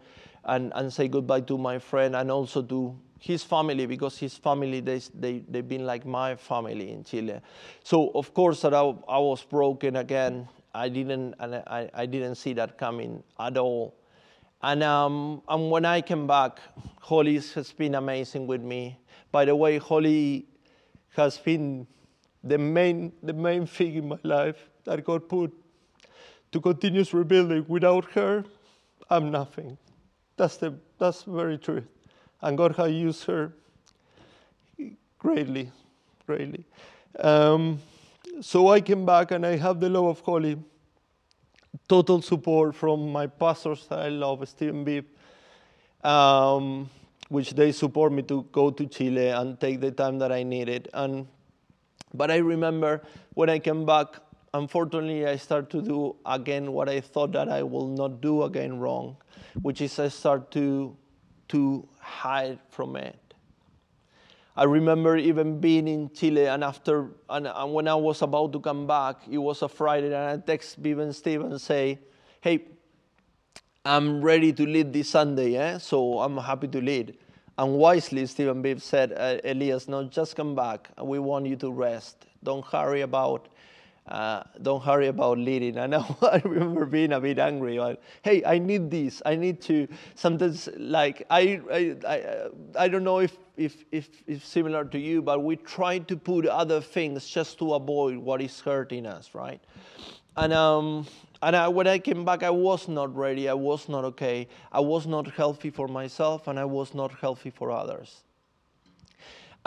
and, 0.45 0.71
and 0.75 0.91
say 0.91 1.07
goodbye 1.07 1.41
to 1.41 1.57
my 1.57 1.79
friend 1.79 2.15
and 2.15 2.29
also 2.29 2.61
to 2.61 2.95
his 3.19 3.43
family 3.43 3.85
because 3.85 4.17
his 4.17 4.37
family, 4.37 4.79
they, 4.79 5.01
they, 5.13 5.39
they've 5.49 5.67
been 5.67 5.85
like 5.85 6.05
my 6.05 6.35
family 6.35 6.91
in 6.91 7.03
Chile. 7.03 7.41
So, 7.83 8.11
of 8.13 8.33
course, 8.33 8.61
that 8.61 8.73
I, 8.73 8.81
I 9.07 9.17
was 9.17 9.43
broken 9.43 9.95
again. 9.95 10.47
I 10.73 10.89
didn't, 10.89 11.33
and 11.39 11.55
I, 11.55 11.89
I 11.93 12.05
didn't 12.05 12.35
see 12.35 12.53
that 12.53 12.77
coming 12.77 13.23
at 13.39 13.57
all. 13.57 13.95
And, 14.61 14.83
um, 14.83 15.41
and 15.47 15.69
when 15.69 15.85
I 15.85 16.01
came 16.01 16.25
back, 16.25 16.59
Holly 16.99 17.35
has 17.35 17.71
been 17.71 17.95
amazing 17.95 18.47
with 18.47 18.61
me. 18.61 18.99
By 19.31 19.45
the 19.45 19.55
way, 19.55 19.77
Holly 19.77 20.45
has 21.15 21.37
been 21.37 21.85
the 22.43 22.57
main, 22.57 23.11
the 23.21 23.33
main 23.33 23.67
thing 23.67 23.95
in 23.95 24.07
my 24.07 24.19
life 24.23 24.69
that 24.85 25.03
God 25.03 25.29
put 25.29 25.53
to 26.51 26.61
continuous 26.61 27.13
rebuilding. 27.13 27.65
Without 27.67 28.05
her, 28.11 28.45
I'm 29.09 29.31
nothing. 29.31 29.77
That's 30.37 30.57
the 30.57 30.75
that's 30.97 31.23
very 31.23 31.57
true. 31.57 31.83
And 32.41 32.57
God 32.57 32.75
has 32.75 32.91
used 32.91 33.25
her 33.25 33.53
greatly, 35.19 35.71
greatly. 36.25 36.63
Um, 37.19 37.79
so 38.41 38.69
I 38.69 38.81
came 38.81 39.05
back 39.05 39.31
and 39.31 39.45
I 39.45 39.57
have 39.57 39.79
the 39.79 39.89
love 39.89 40.05
of 40.05 40.19
Holly 40.21 40.57
total 41.87 42.21
support 42.21 42.75
from 42.75 43.11
my 43.11 43.27
pastors 43.27 43.87
I 43.89 44.09
love, 44.09 44.47
Stephen 44.47 44.83
Bibb, 44.83 45.05
um, 46.03 46.89
which 47.29 47.51
they 47.51 47.71
support 47.71 48.11
me 48.11 48.23
to 48.23 48.43
go 48.51 48.71
to 48.71 48.85
Chile 48.85 49.29
and 49.29 49.59
take 49.59 49.79
the 49.79 49.91
time 49.91 50.19
that 50.19 50.31
I 50.31 50.43
needed. 50.43 50.89
And, 50.93 51.27
but 52.13 52.31
I 52.31 52.37
remember 52.37 53.03
when 53.33 53.49
I 53.49 53.59
came 53.59 53.85
back, 53.85 54.07
unfortunately, 54.53 55.25
I 55.25 55.37
started 55.37 55.69
to 55.71 55.81
do 55.81 56.15
again 56.25 56.71
what 56.71 56.89
I 56.89 57.01
thought 57.01 57.31
that 57.33 57.49
I 57.49 57.63
will 57.63 57.87
not 57.87 58.21
do 58.21 58.43
again 58.43 58.79
wrong, 58.79 59.17
which 59.61 59.81
is 59.81 59.97
I 59.99 60.09
start 60.09 60.51
to, 60.51 60.95
to 61.49 61.87
hide 61.99 62.59
from 62.69 62.95
it. 62.95 63.26
I 64.57 64.63
remember 64.63 65.17
even 65.17 65.59
being 65.59 65.87
in 65.87 66.09
Chile, 66.15 66.47
and 66.47 66.63
after, 66.63 67.11
and, 67.29 67.45
and 67.45 67.73
when 67.75 67.87
I 67.87 67.93
was 67.93 68.23
about 68.23 68.53
to 68.53 68.59
come 68.59 68.87
back, 68.87 69.17
it 69.29 69.37
was 69.37 69.61
a 69.61 69.69
Friday, 69.69 70.07
and 70.07 70.15
I 70.15 70.37
text 70.37 70.79
and 70.79 71.15
Steve 71.15 71.45
say, 71.57 71.99
"Hey, 72.41 72.65
I'm 73.85 74.19
ready 74.19 74.51
to 74.53 74.65
lead 74.65 74.91
this 74.91 75.11
Sunday, 75.11 75.57
eh? 75.57 75.77
so 75.77 76.21
I'm 76.21 76.37
happy 76.37 76.67
to 76.69 76.81
lead." 76.81 77.19
And 77.59 77.75
wisely, 77.75 78.25
Stephen 78.25 78.63
Bibb 78.63 78.81
said, 78.81 79.13
Elias, 79.43 79.87
no, 79.87 80.03
just 80.05 80.35
come 80.35 80.55
back. 80.55 80.89
We 81.01 81.19
want 81.19 81.45
you 81.47 81.55
to 81.57 81.71
rest. 81.71 82.25
Don't 82.43 82.65
hurry 82.65 83.01
about 83.01 83.49
uh, 84.07 84.43
don't 84.61 84.83
hurry 84.83 85.07
about 85.07 85.37
leading. 85.37 85.77
I 85.77 85.87
know 85.87 86.05
I 86.21 86.41
remember 86.45 86.85
being 86.85 87.11
a 87.11 87.19
bit 87.19 87.39
angry. 87.39 87.79
Hey, 88.21 88.43
I 88.45 88.57
need 88.57 88.89
this. 88.89 89.21
I 89.25 89.35
need 89.35 89.61
to. 89.63 89.87
Sometimes, 90.15 90.69
like 90.77 91.25
I, 91.29 91.61
I, 91.71 91.95
I, 92.07 92.85
I 92.85 92.87
don't 92.87 93.03
know 93.03 93.19
if, 93.19 93.37
if, 93.57 93.83
if, 93.91 94.09
if 94.27 94.45
similar 94.45 94.85
to 94.85 94.99
you, 94.99 95.21
but 95.21 95.43
we 95.43 95.57
try 95.57 95.99
to 95.99 96.15
put 96.15 96.45
other 96.45 96.79
things 96.79 97.27
just 97.27 97.59
to 97.59 97.73
avoid 97.73 98.17
what 98.17 98.41
is 98.41 98.59
hurting 98.59 99.05
us, 99.05 99.33
right? 99.33 99.61
And 100.37 100.53
um, 100.53 101.07
and 101.41 101.55
I, 101.55 101.67
when 101.67 101.87
I 101.87 101.99
came 101.99 102.23
back, 102.23 102.43
I 102.43 102.49
was 102.49 102.87
not 102.87 103.15
ready. 103.15 103.49
I 103.49 103.53
was 103.53 103.89
not 103.89 104.05
okay. 104.05 104.47
I 104.71 104.79
was 104.79 105.05
not 105.05 105.27
healthy 105.31 105.69
for 105.69 105.87
myself, 105.87 106.47
and 106.47 106.59
I 106.59 106.65
was 106.65 106.93
not 106.93 107.11
healthy 107.11 107.49
for 107.49 107.71
others 107.71 108.23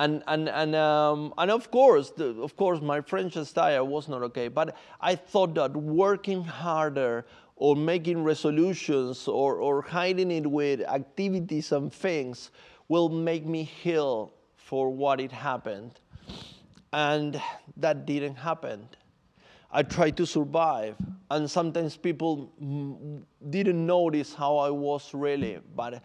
and 0.00 0.22
and 0.26 0.48
and 0.48 0.74
um, 0.74 1.34
and 1.36 1.50
of 1.50 1.70
course, 1.70 2.10
the, 2.10 2.28
of 2.42 2.56
course, 2.56 2.80
my 2.80 3.02
French 3.02 3.34
style 3.44 3.86
was 3.86 4.08
not 4.08 4.22
okay. 4.22 4.48
But 4.48 4.74
I 5.00 5.14
thought 5.14 5.54
that 5.54 5.76
working 5.76 6.42
harder 6.42 7.26
or 7.56 7.76
making 7.76 8.24
resolutions 8.24 9.28
or 9.28 9.56
or 9.56 9.82
hiding 9.82 10.30
it 10.30 10.46
with 10.46 10.80
activities 10.80 11.72
and 11.72 11.92
things 11.92 12.50
will 12.88 13.10
make 13.10 13.44
me 13.44 13.62
heal 13.62 14.32
for 14.56 14.88
what 14.90 15.20
it 15.20 15.32
happened, 15.32 16.00
and 16.94 17.40
that 17.76 18.06
didn't 18.06 18.36
happen. 18.36 18.88
I 19.70 19.82
tried 19.82 20.16
to 20.16 20.26
survive, 20.26 20.96
and 21.30 21.48
sometimes 21.48 21.96
people 21.96 22.50
didn't 23.50 23.86
notice 23.86 24.34
how 24.34 24.56
I 24.56 24.70
was 24.70 25.14
really, 25.14 25.58
but 25.76 26.02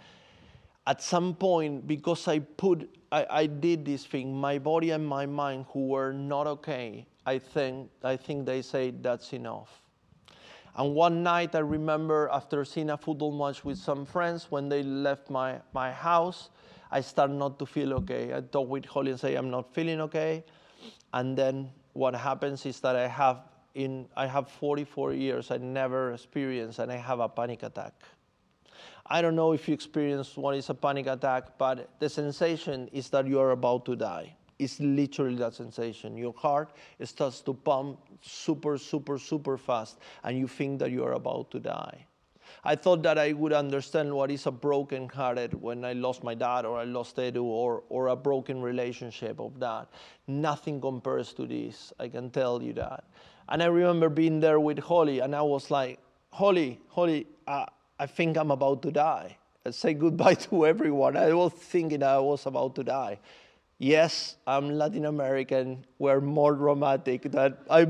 at 0.87 1.01
some 1.01 1.33
point, 1.33 1.87
because 1.87 2.27
I 2.27 2.39
put, 2.39 2.89
I, 3.11 3.25
I 3.29 3.45
did 3.47 3.85
this 3.85 4.05
thing, 4.05 4.35
my 4.35 4.59
body 4.59 4.91
and 4.91 5.05
my 5.05 5.25
mind 5.25 5.65
who 5.69 5.87
were 5.87 6.13
not 6.13 6.47
okay, 6.47 7.07
I 7.25 7.39
think, 7.39 7.89
I 8.03 8.17
think 8.17 8.45
they 8.45 8.61
say 8.61 8.91
that's 8.91 9.33
enough. 9.33 9.81
And 10.77 10.93
one 10.93 11.23
night 11.23 11.55
I 11.55 11.59
remember 11.59 12.29
after 12.31 12.63
seeing 12.65 12.89
a 12.89 12.97
football 12.97 13.31
match 13.31 13.63
with 13.63 13.77
some 13.77 14.05
friends, 14.05 14.47
when 14.51 14.69
they 14.69 14.83
left 14.83 15.29
my, 15.29 15.59
my 15.73 15.91
house, 15.91 16.49
I 16.91 17.01
started 17.01 17.33
not 17.33 17.57
to 17.59 17.65
feel 17.65 17.93
okay. 17.95 18.33
I 18.33 18.41
talk 18.41 18.69
with 18.69 18.85
Holly 18.85 19.11
and 19.11 19.19
say, 19.19 19.35
I'm 19.35 19.49
not 19.49 19.73
feeling 19.73 20.01
okay. 20.01 20.43
And 21.13 21.37
then 21.37 21.71
what 21.93 22.13
happens 22.13 22.65
is 22.65 22.79
that 22.81 22.95
I 22.95 23.07
have 23.07 23.39
in 23.73 24.07
I 24.15 24.25
have 24.25 24.49
44 24.49 25.13
years, 25.13 25.51
I 25.51 25.57
never 25.57 26.13
experienced 26.13 26.79
and 26.79 26.91
I 26.91 26.95
have 26.95 27.19
a 27.19 27.27
panic 27.27 27.63
attack. 27.63 27.93
I 29.07 29.21
don't 29.21 29.35
know 29.35 29.51
if 29.51 29.67
you 29.67 29.73
experience 29.73 30.35
what 30.35 30.55
is 30.55 30.69
a 30.69 30.73
panic 30.73 31.05
attack, 31.05 31.57
but 31.59 31.89
the 31.99 32.09
sensation 32.09 32.89
is 32.91 33.09
that 33.09 33.27
you 33.27 33.39
are 33.39 33.51
about 33.51 33.85
to 33.85 33.95
die. 33.95 34.35
It's 34.57 34.79
literally 34.79 35.35
that 35.35 35.53
sensation. 35.53 36.17
Your 36.17 36.33
heart 36.33 36.71
starts 37.03 37.41
to 37.41 37.53
pump 37.53 37.99
super, 38.21 38.77
super, 38.77 39.19
super 39.19 39.57
fast, 39.57 39.99
and 40.23 40.39
you 40.39 40.47
think 40.47 40.79
that 40.79 40.89
you 40.89 41.03
are 41.03 41.13
about 41.13 41.51
to 41.51 41.59
die. 41.59 42.07
I 42.63 42.75
thought 42.75 43.03
that 43.03 43.19
I 43.19 43.33
would 43.33 43.53
understand 43.53 44.11
what 44.11 44.31
is 44.31 44.47
a 44.47 44.51
broken 44.51 45.07
hearted 45.07 45.53
when 45.53 45.85
I 45.85 45.93
lost 45.93 46.23
my 46.23 46.33
dad 46.33 46.65
or 46.65 46.79
I 46.79 46.85
lost 46.85 47.17
Edu 47.17 47.43
or, 47.43 47.83
or 47.89 48.07
a 48.07 48.15
broken 48.15 48.59
relationship 48.59 49.39
of 49.39 49.59
that. 49.59 49.87
Nothing 50.27 50.81
compares 50.81 51.31
to 51.33 51.45
this, 51.45 51.93
I 51.99 52.07
can 52.07 52.31
tell 52.31 52.63
you 52.63 52.73
that. 52.73 53.03
And 53.49 53.61
I 53.61 53.67
remember 53.67 54.09
being 54.09 54.39
there 54.39 54.59
with 54.59 54.79
Holly, 54.79 55.19
and 55.19 55.35
I 55.35 55.43
was 55.43 55.69
like, 55.69 55.99
Holly, 56.31 56.79
Holly, 56.89 57.27
uh, 57.47 57.65
I 57.99 58.05
think 58.05 58.37
I'm 58.37 58.51
about 58.51 58.81
to 58.83 58.91
die. 58.91 59.37
I 59.65 59.71
say 59.71 59.93
goodbye 59.93 60.33
to 60.49 60.65
everyone. 60.65 61.17
I 61.17 61.33
was 61.33 61.53
thinking 61.53 62.03
I 62.03 62.19
was 62.19 62.45
about 62.45 62.75
to 62.75 62.83
die. 62.83 63.19
Yes, 63.77 64.37
I'm 64.47 64.69
Latin 64.77 65.05
American. 65.05 65.85
We're 65.99 66.21
more 66.21 66.53
dramatic. 66.53 67.23
That 67.31 67.59
I 67.69 67.85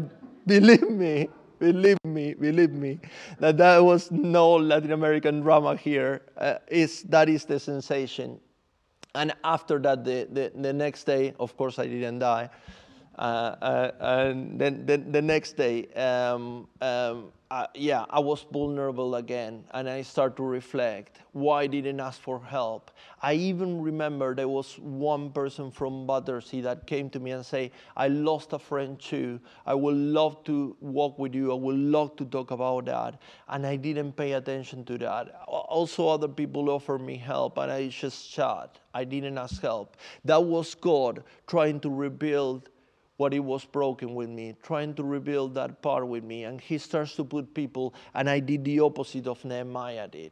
believe 0.47 0.89
me, 0.89 1.29
believe 1.59 1.97
me, 2.03 2.33
believe 2.33 2.71
me, 2.71 2.99
that 3.39 3.57
there 3.57 3.83
was 3.83 4.09
no 4.11 4.55
Latin 4.55 4.91
American 4.91 5.41
drama 5.41 5.75
here. 5.75 6.21
Uh, 6.37 6.55
is 6.67 7.03
that 7.03 7.29
is 7.29 7.45
the 7.45 7.59
sensation. 7.59 8.39
And 9.13 9.33
after 9.43 9.79
that, 9.79 10.03
the, 10.03 10.27
the, 10.31 10.51
the 10.55 10.73
next 10.73 11.05
day, 11.05 11.33
of 11.39 11.55
course, 11.55 11.79
I 11.79 11.87
didn't 11.87 12.19
die. 12.19 12.49
Uh, 13.17 13.21
uh, 13.21 13.91
and 14.01 14.59
then, 14.59 14.85
then 14.85 15.11
the 15.11 15.21
next 15.21 15.55
day, 15.55 15.87
um, 15.93 16.67
um, 16.81 17.31
uh, 17.55 17.67
yeah, 17.73 18.03
I 18.09 18.19
was 18.19 18.45
vulnerable 18.51 19.15
again, 19.15 19.63
and 19.71 19.87
I 19.89 20.01
start 20.01 20.35
to 20.35 20.43
reflect. 20.43 21.19
Why 21.31 21.61
I 21.61 21.67
didn't 21.67 22.01
ask 22.01 22.19
for 22.19 22.43
help? 22.43 22.91
I 23.21 23.35
even 23.35 23.81
remember 23.81 24.35
there 24.35 24.49
was 24.49 24.77
one 24.77 25.31
person 25.31 25.71
from 25.71 26.05
Battersea 26.05 26.59
that 26.61 26.85
came 26.85 27.09
to 27.11 27.19
me 27.21 27.31
and 27.31 27.45
say, 27.45 27.71
"I 27.95 28.09
lost 28.09 28.51
a 28.51 28.59
friend 28.59 28.99
too. 28.99 29.39
I 29.65 29.73
would 29.73 29.95
love 29.95 30.43
to 30.49 30.75
walk 30.81 31.17
with 31.17 31.33
you. 31.33 31.53
I 31.53 31.55
would 31.55 31.77
love 31.77 32.17
to 32.17 32.25
talk 32.25 32.51
about 32.51 32.85
that." 32.87 33.21
And 33.47 33.65
I 33.65 33.77
didn't 33.77 34.17
pay 34.17 34.33
attention 34.33 34.83
to 34.91 34.97
that. 34.97 35.33
Also, 35.47 36.09
other 36.09 36.27
people 36.27 36.69
offered 36.69 36.99
me 36.99 37.15
help, 37.15 37.57
and 37.57 37.71
I 37.71 37.87
just 37.87 38.29
shut. 38.29 38.79
I 38.93 39.05
didn't 39.05 39.37
ask 39.37 39.61
help. 39.61 39.95
That 40.25 40.43
was 40.43 40.75
God 40.75 41.23
trying 41.47 41.79
to 41.81 41.89
rebuild 41.89 42.69
what 43.17 43.33
it 43.33 43.39
was 43.39 43.63
broken 43.65 44.13
with 44.13 44.29
me, 44.29 44.55
trying 44.61 44.93
to 44.95 45.03
rebuild 45.03 45.55
that 45.55 45.81
part 45.81 46.07
with 46.07 46.23
me. 46.23 46.43
And 46.43 46.59
he 46.59 46.77
starts 46.77 47.15
to 47.15 47.23
put 47.23 47.53
people, 47.53 47.93
and 48.13 48.29
I 48.29 48.39
did 48.39 48.65
the 48.65 48.79
opposite 48.81 49.27
of 49.27 49.43
Nehemiah 49.45 50.07
did. 50.07 50.31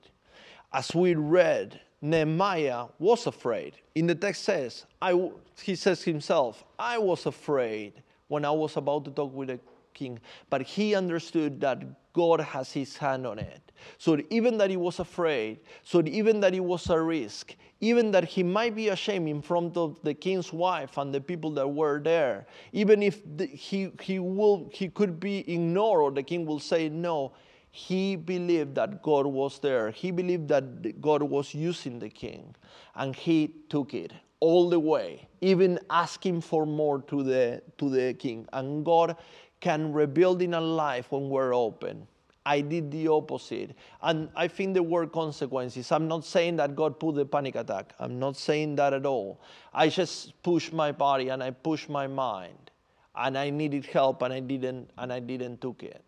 As 0.72 0.93
we 0.93 1.15
read, 1.15 1.80
Nehemiah 2.02 2.88
was 3.00 3.28
afraid. 3.28 3.76
In 3.96 4.08
the 4.08 4.15
text 4.15 4.43
says, 4.43 4.86
I, 5.02 5.30
he 5.62 5.76
says 5.76 6.04
himself, 6.04 6.65
I 6.78 6.98
was 6.98 7.26
afraid 7.26 7.93
when 8.28 8.43
I 8.43 8.52
was 8.52 8.76
about 8.76 9.06
to 9.06 9.12
talk 9.12 9.34
with 9.34 9.50
the 9.50 9.60
king, 9.93 10.19
but 10.50 10.62
he 10.63 10.96
understood 10.96 11.62
that 11.62 11.84
God 12.12 12.41
has 12.41 12.72
his 12.72 12.98
hand 12.98 13.26
on 13.26 13.39
it. 13.39 13.72
So 13.97 14.17
even 14.29 14.57
that 14.57 14.69
he 14.69 14.77
was 14.77 14.99
afraid, 14.99 15.59
so 15.83 16.01
even 16.05 16.39
that 16.41 16.53
it 16.53 16.63
was 16.63 16.89
a 16.89 16.99
risk, 16.99 17.55
even 17.81 18.12
that 18.12 18.23
he 18.23 18.43
might 18.43 18.75
be 18.75 18.89
ashamed 18.89 19.27
in 19.27 19.41
front 19.41 19.75
of 19.77 19.99
the 20.03 20.13
king's 20.13 20.53
wife 20.53 20.97
and 20.97 21.13
the 21.13 21.21
people 21.21 21.51
that 21.51 21.67
were 21.67 21.99
there, 21.99 22.45
even 22.71 23.03
if 23.03 23.21
the, 23.38 23.45
he, 23.45 23.91
he, 24.01 24.19
will, 24.19 24.69
he 24.73 24.88
could 24.89 25.19
be 25.19 25.39
ignored 25.51 26.01
or 26.01 26.12
the 26.12 26.23
king 26.23 26.45
will 26.45 26.59
say 26.59 26.89
no, 26.89 27.33
he 27.71 28.15
believed 28.15 28.75
that 28.75 29.01
God 29.01 29.25
was 29.25 29.57
there. 29.57 29.89
He 29.89 30.12
believed 30.12 30.47
that 30.49 31.01
God 31.01 31.23
was 31.23 31.55
using 31.55 31.97
the 31.97 32.09
king, 32.09 32.55
and 32.93 33.15
he 33.15 33.51
took 33.67 33.95
it 33.95 34.13
all 34.39 34.69
the 34.69 34.79
way, 34.79 35.27
even 35.41 35.79
asking 35.89 36.41
for 36.41 36.67
more 36.67 37.01
to 37.03 37.23
the, 37.23 37.63
to 37.79 37.89
the 37.89 38.13
king. 38.13 38.47
And 38.53 38.86
God 38.86 39.15
can 39.59 39.91
rebuild 39.91 40.41
in 40.41 40.53
a 40.53 40.62
life 40.62 41.12
when 41.12 41.29
we're 41.29 41.55
open. 41.55 42.07
I 42.45 42.62
did 42.62 42.91
the 42.91 43.08
opposite. 43.08 43.75
And 44.01 44.29
I 44.36 44.47
think 44.47 44.73
the 44.73 44.84
word 44.84 45.12
consequences, 45.12 45.91
I'm 45.91 46.08
not 46.08 46.25
saying 46.25 46.58
that 46.58 46.75
God 46.75 46.99
put 46.99 47.15
the 47.15 47.25
panic 47.25 47.56
attack. 47.56 47.93
I'm 47.99 48.19
not 48.19 48.36
saying 48.36 48.75
that 48.75 48.93
at 48.93 49.06
all. 49.06 49.39
I 49.73 49.89
just 49.89 50.41
pushed 50.43 50.73
my 50.73 50.91
body 50.91 51.29
and 51.29 51.41
I 51.41 51.51
pushed 51.51 51.89
my 51.89 52.08
mind. 52.08 52.71
And 53.15 53.38
I 53.38 53.49
needed 53.49 53.86
help 53.86 54.21
and 54.23 54.34
I 54.34 54.39
didn't 54.39 54.89
and 54.97 55.13
I 55.13 55.19
didn't 55.19 55.62
took 55.62 55.84
it. 55.84 56.03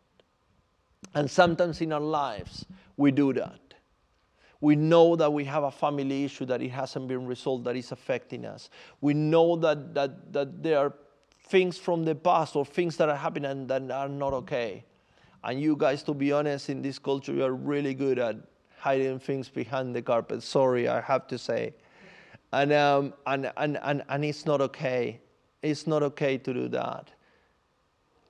And 1.13 1.29
sometimes 1.29 1.79
in 1.81 1.93
our 1.93 1.99
lives 1.99 2.65
we 2.97 3.11
do 3.11 3.31
that. 3.33 3.59
We 4.59 4.75
know 4.75 5.15
that 5.15 5.31
we 5.31 5.43
have 5.45 5.63
a 5.63 5.71
family 5.71 6.25
issue 6.25 6.45
that 6.45 6.61
it 6.61 6.69
hasn't 6.69 7.07
been 7.07 7.27
resolved 7.27 7.65
that 7.65 7.75
is 7.75 7.91
affecting 7.91 8.45
us. 8.45 8.69
We 9.01 9.13
know 9.13 9.55
that 9.57 9.93
that, 9.93 10.33
that 10.33 10.63
there 10.63 10.79
are 10.79 10.93
things 11.43 11.77
from 11.77 12.03
the 12.03 12.15
past 12.15 12.55
or 12.55 12.65
things 12.65 12.97
that 12.97 13.07
are 13.07 13.15
happening 13.15 13.67
that 13.67 13.91
are 13.91 14.09
not 14.09 14.33
okay 14.33 14.83
and 15.45 15.61
you 15.61 15.75
guys, 15.75 16.01
to 16.03 16.13
be 16.13 16.31
honest, 16.31 16.69
in 16.69 16.81
this 16.81 16.97
culture, 16.97 17.31
you 17.31 17.43
are 17.43 17.53
really 17.53 17.93
good 17.93 18.17
at 18.17 18.35
hiding 18.79 19.19
things 19.19 19.47
behind 19.47 19.95
the 19.95 20.01
carpet. 20.01 20.41
Sorry, 20.41 20.87
I 20.87 20.99
have 21.01 21.27
to 21.27 21.37
say. 21.37 21.75
And, 22.51 22.73
um, 22.73 23.13
and, 23.27 23.51
and, 23.55 23.77
and, 23.83 24.03
and 24.09 24.25
it's 24.25 24.47
not 24.47 24.59
okay. 24.61 25.21
It's 25.61 25.85
not 25.85 26.01
okay 26.01 26.39
to 26.39 26.53
do 26.53 26.67
that. 26.69 27.11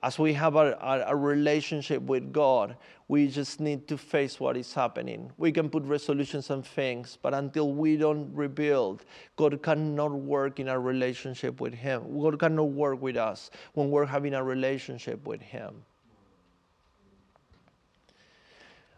As 0.02 0.18
we 0.18 0.34
have 0.34 0.56
a, 0.56 0.78
a, 0.80 1.04
a 1.08 1.16
relationship 1.16 2.02
with 2.02 2.34
God, 2.34 2.76
we 3.08 3.28
just 3.28 3.60
need 3.60 3.88
to 3.88 3.96
face 3.96 4.38
what 4.38 4.56
is 4.56 4.74
happening. 4.74 5.32
We 5.38 5.52
can 5.52 5.70
put 5.70 5.84
resolutions 5.84 6.50
and 6.50 6.66
things, 6.66 7.18
but 7.20 7.32
until 7.32 7.72
we 7.72 7.96
don't 7.96 8.30
rebuild, 8.34 9.04
God 9.36 9.62
cannot 9.62 10.12
work 10.12 10.60
in 10.60 10.68
our 10.68 10.80
relationship 10.80 11.62
with 11.62 11.72
Him. 11.72 12.20
God 12.20 12.38
cannot 12.38 12.70
work 12.70 13.00
with 13.00 13.16
us 13.16 13.50
when 13.72 13.90
we're 13.90 14.06
having 14.06 14.34
a 14.34 14.44
relationship 14.44 15.26
with 15.26 15.40
Him. 15.40 15.82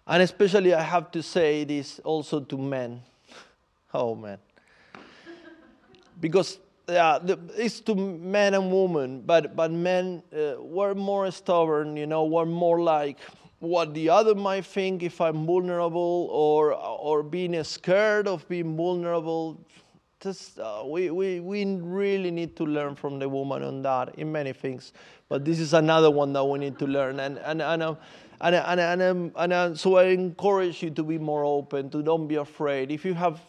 And 0.08 0.22
especially, 0.22 0.72
I 0.72 0.82
have 0.82 1.10
to 1.12 1.22
say 1.22 1.64
this 1.64 2.00
also 2.00 2.40
to 2.40 2.58
men. 2.58 3.02
Oh, 3.94 4.14
man. 4.14 4.38
Because 6.20 6.58
yeah, 6.88 7.18
the, 7.18 7.38
it's 7.56 7.80
to 7.80 7.94
men 7.94 8.54
and 8.54 8.72
women, 8.72 9.22
but, 9.22 9.54
but 9.54 9.70
men 9.70 10.22
uh, 10.32 10.60
were 10.62 10.94
more 10.94 11.30
stubborn, 11.30 11.96
you 11.96 12.06
know, 12.06 12.24
were 12.24 12.46
more 12.46 12.80
like 12.80 13.18
what 13.60 13.92
the 13.92 14.08
other 14.08 14.34
might 14.34 14.64
think 14.64 15.02
if 15.02 15.20
I'm 15.20 15.44
vulnerable 15.44 16.28
or, 16.30 16.74
or 16.74 17.22
being 17.22 17.62
scared 17.64 18.26
of 18.26 18.48
being 18.48 18.76
vulnerable. 18.76 19.60
Just, 20.20 20.58
uh, 20.58 20.82
we, 20.84 21.10
we, 21.10 21.40
we 21.40 21.64
really 21.64 22.30
need 22.30 22.56
to 22.56 22.64
learn 22.64 22.94
from 22.94 23.18
the 23.18 23.28
woman 23.28 23.62
on 23.62 23.82
that 23.82 24.14
in 24.16 24.32
many 24.32 24.52
things. 24.52 24.92
But 25.28 25.44
this 25.44 25.60
is 25.60 25.74
another 25.74 26.10
one 26.10 26.32
that 26.32 26.44
we 26.44 26.58
need 26.58 26.78
to 26.78 26.86
learn. 26.86 27.20
And, 27.20 27.38
and, 27.38 27.62
and 27.62 27.82
uh, 27.82 27.94
and, 28.40 28.54
and, 28.54 29.02
and, 29.02 29.32
and 29.36 29.78
so 29.78 29.96
I 29.96 30.04
encourage 30.04 30.82
you 30.82 30.90
to 30.90 31.02
be 31.02 31.18
more 31.18 31.44
open, 31.44 31.90
to 31.90 32.02
don't 32.02 32.26
be 32.26 32.36
afraid. 32.36 32.90
If 32.90 33.04
you 33.04 33.14
have 33.14 33.40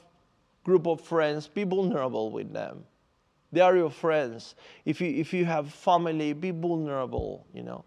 group 0.64 0.88
of 0.88 1.02
friends, 1.02 1.48
be 1.48 1.64
vulnerable 1.64 2.32
with 2.32 2.54
them. 2.54 2.84
They 3.52 3.62
are 3.62 3.76
your 3.76 3.90
friends. 3.90 4.56
If 4.86 5.02
you, 5.02 5.08
if 5.08 5.34
you 5.34 5.46
have 5.46 5.74
family, 5.74 6.34
be 6.34 6.52
vulnerable, 6.52 7.48
you 7.54 7.64
know. 7.64 7.84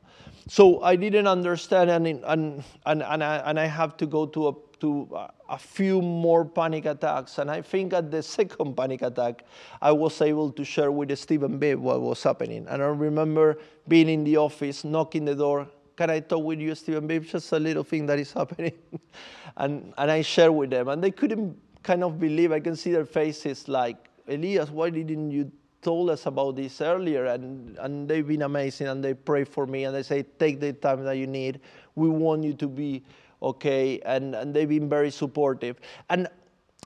So 0.48 0.82
I 0.82 0.96
didn't 0.96 1.28
understand, 1.28 1.90
and, 1.90 2.06
and, 2.06 2.64
and, 2.84 3.02
and, 3.02 3.22
I, 3.22 3.36
and 3.48 3.60
I 3.60 3.66
have 3.66 3.96
to 3.98 4.06
go 4.06 4.26
to, 4.26 4.48
a, 4.48 4.52
to 4.80 5.08
a 5.48 5.58
few 5.58 6.02
more 6.02 6.44
panic 6.44 6.86
attacks. 6.86 7.38
And 7.38 7.48
I 7.48 7.62
think 7.62 7.92
at 7.92 8.10
the 8.10 8.24
second 8.24 8.76
panic 8.76 9.02
attack, 9.02 9.44
I 9.80 9.92
was 9.92 10.20
able 10.20 10.50
to 10.50 10.64
share 10.64 10.90
with 10.90 11.16
Stephen 11.16 11.58
Bibb 11.58 11.78
what 11.78 12.00
was 12.00 12.20
happening. 12.24 12.66
And 12.68 12.82
I 12.82 12.86
remember 12.86 13.58
being 13.86 14.08
in 14.08 14.24
the 14.24 14.38
office, 14.38 14.82
knocking 14.82 15.24
the 15.24 15.36
door, 15.36 15.68
can 15.96 16.10
I 16.10 16.20
talk 16.20 16.44
with 16.44 16.60
you, 16.60 16.74
Stephen? 16.74 17.06
Maybe 17.06 17.26
just 17.26 17.52
a 17.52 17.58
little 17.58 17.84
thing 17.84 18.06
that 18.06 18.18
is 18.18 18.32
happening. 18.32 18.72
and, 19.56 19.92
and 19.96 20.10
I 20.10 20.22
share 20.22 20.52
with 20.52 20.70
them. 20.70 20.88
And 20.88 21.02
they 21.02 21.10
couldn't 21.10 21.56
kind 21.82 22.04
of 22.04 22.18
believe. 22.18 22.52
I 22.52 22.60
can 22.60 22.76
see 22.76 22.92
their 22.92 23.04
faces 23.04 23.68
like, 23.68 24.08
Elias, 24.28 24.70
why 24.70 24.90
didn't 24.90 25.30
you 25.30 25.50
told 25.82 26.10
us 26.10 26.26
about 26.26 26.56
this 26.56 26.80
earlier? 26.80 27.26
And, 27.26 27.76
and 27.78 28.08
they've 28.08 28.26
been 28.26 28.42
amazing. 28.42 28.88
And 28.88 29.04
they 29.04 29.14
pray 29.14 29.44
for 29.44 29.66
me. 29.66 29.84
And 29.84 29.94
they 29.94 30.02
say, 30.02 30.22
take 30.22 30.60
the 30.60 30.72
time 30.72 31.04
that 31.04 31.16
you 31.16 31.26
need. 31.26 31.60
We 31.94 32.08
want 32.08 32.44
you 32.44 32.54
to 32.54 32.68
be 32.68 33.04
okay. 33.42 34.00
And, 34.00 34.34
and 34.34 34.54
they've 34.54 34.68
been 34.68 34.88
very 34.88 35.10
supportive. 35.10 35.76
And 36.08 36.28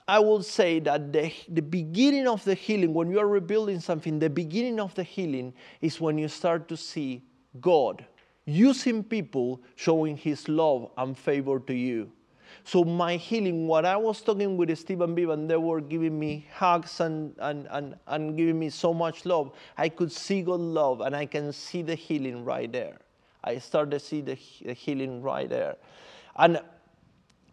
I 0.09 0.19
will 0.19 0.43
say 0.43 0.79
that 0.81 1.13
the, 1.13 1.33
the 1.49 1.63
beginning 1.63 2.27
of 2.29 2.45
the 2.45 2.55
healing, 2.55 2.95
when 2.95 3.11
you 3.11 3.19
are 3.19 3.29
rebuilding 3.29 3.81
something, 3.81 4.19
the 4.19 4.31
beginning 4.31 4.81
of 4.81 4.95
the 4.95 5.03
healing 5.03 5.53
is 5.81 6.01
when 6.01 6.19
you 6.19 6.29
start 6.29 6.69
to 6.69 6.77
see 6.77 7.23
God 7.61 8.05
using 8.47 9.03
people 9.03 9.61
showing 9.75 10.17
his 10.17 10.49
love 10.49 10.91
and 10.97 11.19
favor 11.19 11.59
to 11.61 11.75
you. 11.75 12.11
So 12.65 12.85
my 12.85 13.17
healing, 13.17 13.67
what 13.67 13.85
I 13.85 13.97
was 13.97 14.23
talking 14.23 14.57
with 14.57 14.77
Stephen 14.79 15.17
and 15.31 15.51
they 15.51 15.57
were 15.57 15.81
giving 15.81 16.19
me 16.19 16.49
hugs 16.53 17.01
and, 17.01 17.35
and, 17.39 17.69
and, 17.71 17.97
and 18.07 18.37
giving 18.37 18.59
me 18.59 18.71
so 18.71 18.95
much 18.95 19.25
love, 19.25 19.53
I 19.77 19.89
could 19.89 20.11
see 20.11 20.43
God 20.43 20.61
love 20.61 21.01
and 21.01 21.15
I 21.15 21.27
can 21.27 21.53
see 21.53 21.83
the 21.83 21.95
healing 21.95 22.45
right 22.45 22.71
there. 22.71 22.99
I 23.45 23.59
started 23.59 23.93
to 23.93 24.01
see 24.01 24.21
the, 24.21 24.39
the 24.65 24.73
healing 24.73 25.23
right 25.23 25.49
there. 25.49 25.77
And, 26.37 26.61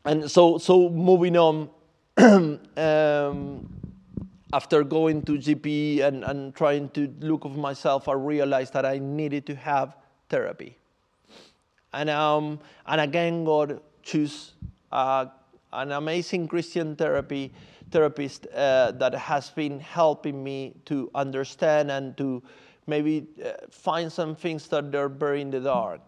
and 0.06 0.30
so, 0.30 0.58
so 0.58 0.90
moving 0.90 1.38
on, 1.38 1.70
um, 2.18 3.70
after 4.52 4.84
going 4.84 5.24
to 5.24 5.34
GP 5.34 6.02
and, 6.02 6.24
and 6.24 6.56
trying 6.56 6.90
to 6.90 7.14
look 7.20 7.46
of 7.46 7.56
myself, 7.56 8.08
I 8.08 8.14
realized 8.14 8.74
that 8.74 8.86
I 8.86 9.00
needed 9.00 9.46
to 9.48 9.56
have 9.56 9.96
therapy. 10.30 10.78
And, 11.94 12.10
um, 12.10 12.60
and 12.88 13.02
again, 13.02 13.44
God 13.44 13.80
chose 14.02 14.54
uh, 14.92 15.26
an 15.72 15.92
amazing 15.92 16.48
Christian 16.48 16.96
therapy 16.96 17.54
therapist 17.92 18.48
uh, 18.48 18.92
that 18.92 19.14
has 19.14 19.52
been 19.52 19.80
helping 19.80 20.44
me 20.44 20.74
to 20.86 21.10
understand 21.14 21.92
and 21.92 22.18
to 22.18 22.42
maybe 22.88 23.28
uh, 23.46 23.52
find 23.70 24.12
some 24.12 24.36
things 24.36 24.68
that 24.70 24.94
are 24.96 25.08
very 25.08 25.42
in 25.42 25.52
the 25.52 25.60
dark. 25.60 26.02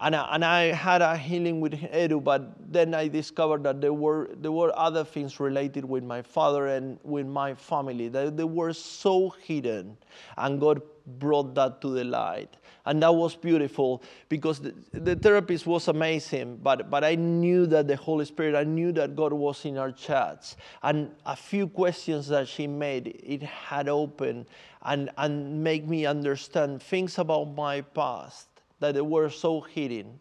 And 0.00 0.14
I, 0.14 0.34
and 0.34 0.44
I 0.44 0.62
had 0.72 1.02
a 1.02 1.16
healing 1.16 1.60
with 1.60 1.72
Edu, 1.72 2.22
but 2.22 2.72
then 2.72 2.94
I 2.94 3.08
discovered 3.08 3.62
that 3.62 3.80
there 3.80 3.92
were, 3.92 4.30
there 4.36 4.52
were 4.52 4.76
other 4.76 5.04
things 5.04 5.38
related 5.40 5.84
with 5.84 6.02
my 6.04 6.20
father 6.20 6.66
and 6.66 6.98
with 7.04 7.26
my 7.26 7.54
family. 7.54 8.08
They, 8.08 8.28
they 8.28 8.44
were 8.44 8.72
so 8.72 9.30
hidden, 9.42 9.96
and 10.36 10.60
God 10.60 10.82
brought 11.06 11.54
that 11.54 11.80
to 11.82 11.88
the 11.88 12.04
light. 12.04 12.56
And 12.86 13.02
that 13.02 13.14
was 13.14 13.34
beautiful 13.34 14.02
because 14.28 14.60
the, 14.60 14.74
the 14.92 15.16
therapist 15.16 15.66
was 15.66 15.88
amazing, 15.88 16.58
but, 16.62 16.90
but 16.90 17.02
I 17.02 17.14
knew 17.14 17.66
that 17.66 17.88
the 17.88 17.96
Holy 17.96 18.26
Spirit, 18.26 18.54
I 18.54 18.64
knew 18.64 18.92
that 18.92 19.16
God 19.16 19.32
was 19.32 19.64
in 19.64 19.78
our 19.78 19.90
chats. 19.90 20.56
And 20.82 21.10
a 21.24 21.34
few 21.34 21.66
questions 21.66 22.28
that 22.28 22.46
she 22.46 22.66
made, 22.66 23.20
it 23.24 23.42
had 23.42 23.88
opened 23.88 24.46
and, 24.82 25.10
and 25.16 25.64
make 25.64 25.86
me 25.86 26.04
understand 26.04 26.82
things 26.82 27.18
about 27.18 27.54
my 27.54 27.80
past 27.80 28.48
that 28.80 29.04
were 29.04 29.30
so 29.30 29.62
hidden. 29.62 30.20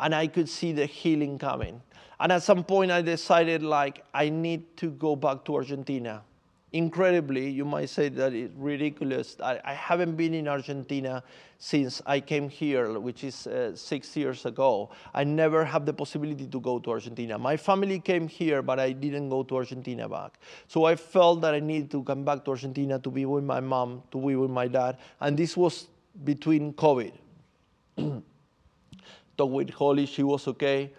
And 0.00 0.14
I 0.14 0.26
could 0.26 0.48
see 0.48 0.72
the 0.72 0.86
healing 0.86 1.38
coming. 1.38 1.80
And 2.18 2.32
at 2.32 2.42
some 2.42 2.64
point, 2.64 2.90
I 2.90 3.02
decided, 3.02 3.62
like, 3.62 4.04
I 4.12 4.28
need 4.28 4.76
to 4.78 4.90
go 4.90 5.14
back 5.14 5.44
to 5.44 5.56
Argentina. 5.56 6.22
Incredibly, 6.72 7.50
you 7.50 7.66
might 7.66 7.90
say 7.90 8.08
that 8.08 8.32
it's 8.32 8.54
ridiculous. 8.56 9.36
I, 9.42 9.60
I 9.62 9.74
haven't 9.74 10.16
been 10.16 10.32
in 10.32 10.48
Argentina 10.48 11.22
since 11.58 12.00
I 12.06 12.18
came 12.18 12.48
here, 12.48 12.98
which 12.98 13.24
is 13.24 13.46
uh, 13.46 13.76
six 13.76 14.16
years 14.16 14.46
ago. 14.46 14.90
I 15.12 15.22
never 15.24 15.66
had 15.66 15.84
the 15.84 15.92
possibility 15.92 16.46
to 16.46 16.60
go 16.60 16.78
to 16.78 16.90
Argentina. 16.90 17.38
My 17.38 17.58
family 17.58 18.00
came 18.00 18.26
here, 18.26 18.62
but 18.62 18.80
I 18.80 18.92
didn't 18.92 19.28
go 19.28 19.42
to 19.42 19.56
Argentina 19.56 20.08
back. 20.08 20.38
So 20.66 20.86
I 20.86 20.96
felt 20.96 21.42
that 21.42 21.52
I 21.52 21.60
needed 21.60 21.90
to 21.90 22.02
come 22.04 22.24
back 22.24 22.42
to 22.46 22.52
Argentina 22.52 22.98
to 22.98 23.10
be 23.10 23.26
with 23.26 23.44
my 23.44 23.60
mom, 23.60 24.02
to 24.10 24.18
be 24.18 24.34
with 24.36 24.50
my 24.50 24.66
dad. 24.66 24.96
And 25.20 25.36
this 25.36 25.58
was 25.58 25.88
between 26.24 26.72
COVID. 26.72 27.12
talk 29.42 29.50
with 29.50 29.70
Holly, 29.70 30.06
she 30.06 30.22
was 30.22 30.46
okay. 30.48 30.90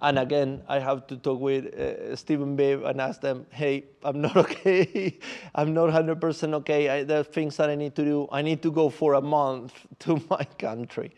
And 0.00 0.18
again, 0.18 0.62
I 0.68 0.78
have 0.78 1.06
to 1.08 1.16
talk 1.16 1.40
with 1.40 1.66
uh, 1.74 2.14
Stephen 2.14 2.56
Bibb 2.56 2.84
and 2.84 3.00
ask 3.00 3.20
them, 3.20 3.46
hey, 3.50 3.84
I'm 4.04 4.20
not 4.20 4.36
okay. 4.44 5.18
I'm 5.54 5.74
not 5.74 5.90
100% 5.90 6.54
okay. 6.54 6.88
I, 6.88 7.04
there 7.04 7.20
are 7.20 7.24
things 7.24 7.56
that 7.56 7.70
I 7.70 7.74
need 7.74 7.94
to 7.96 8.04
do. 8.04 8.28
I 8.30 8.42
need 8.42 8.62
to 8.62 8.70
go 8.70 8.90
for 8.90 9.14
a 9.14 9.20
month 9.20 9.72
to 10.00 10.22
my 10.30 10.44
country. 10.58 11.10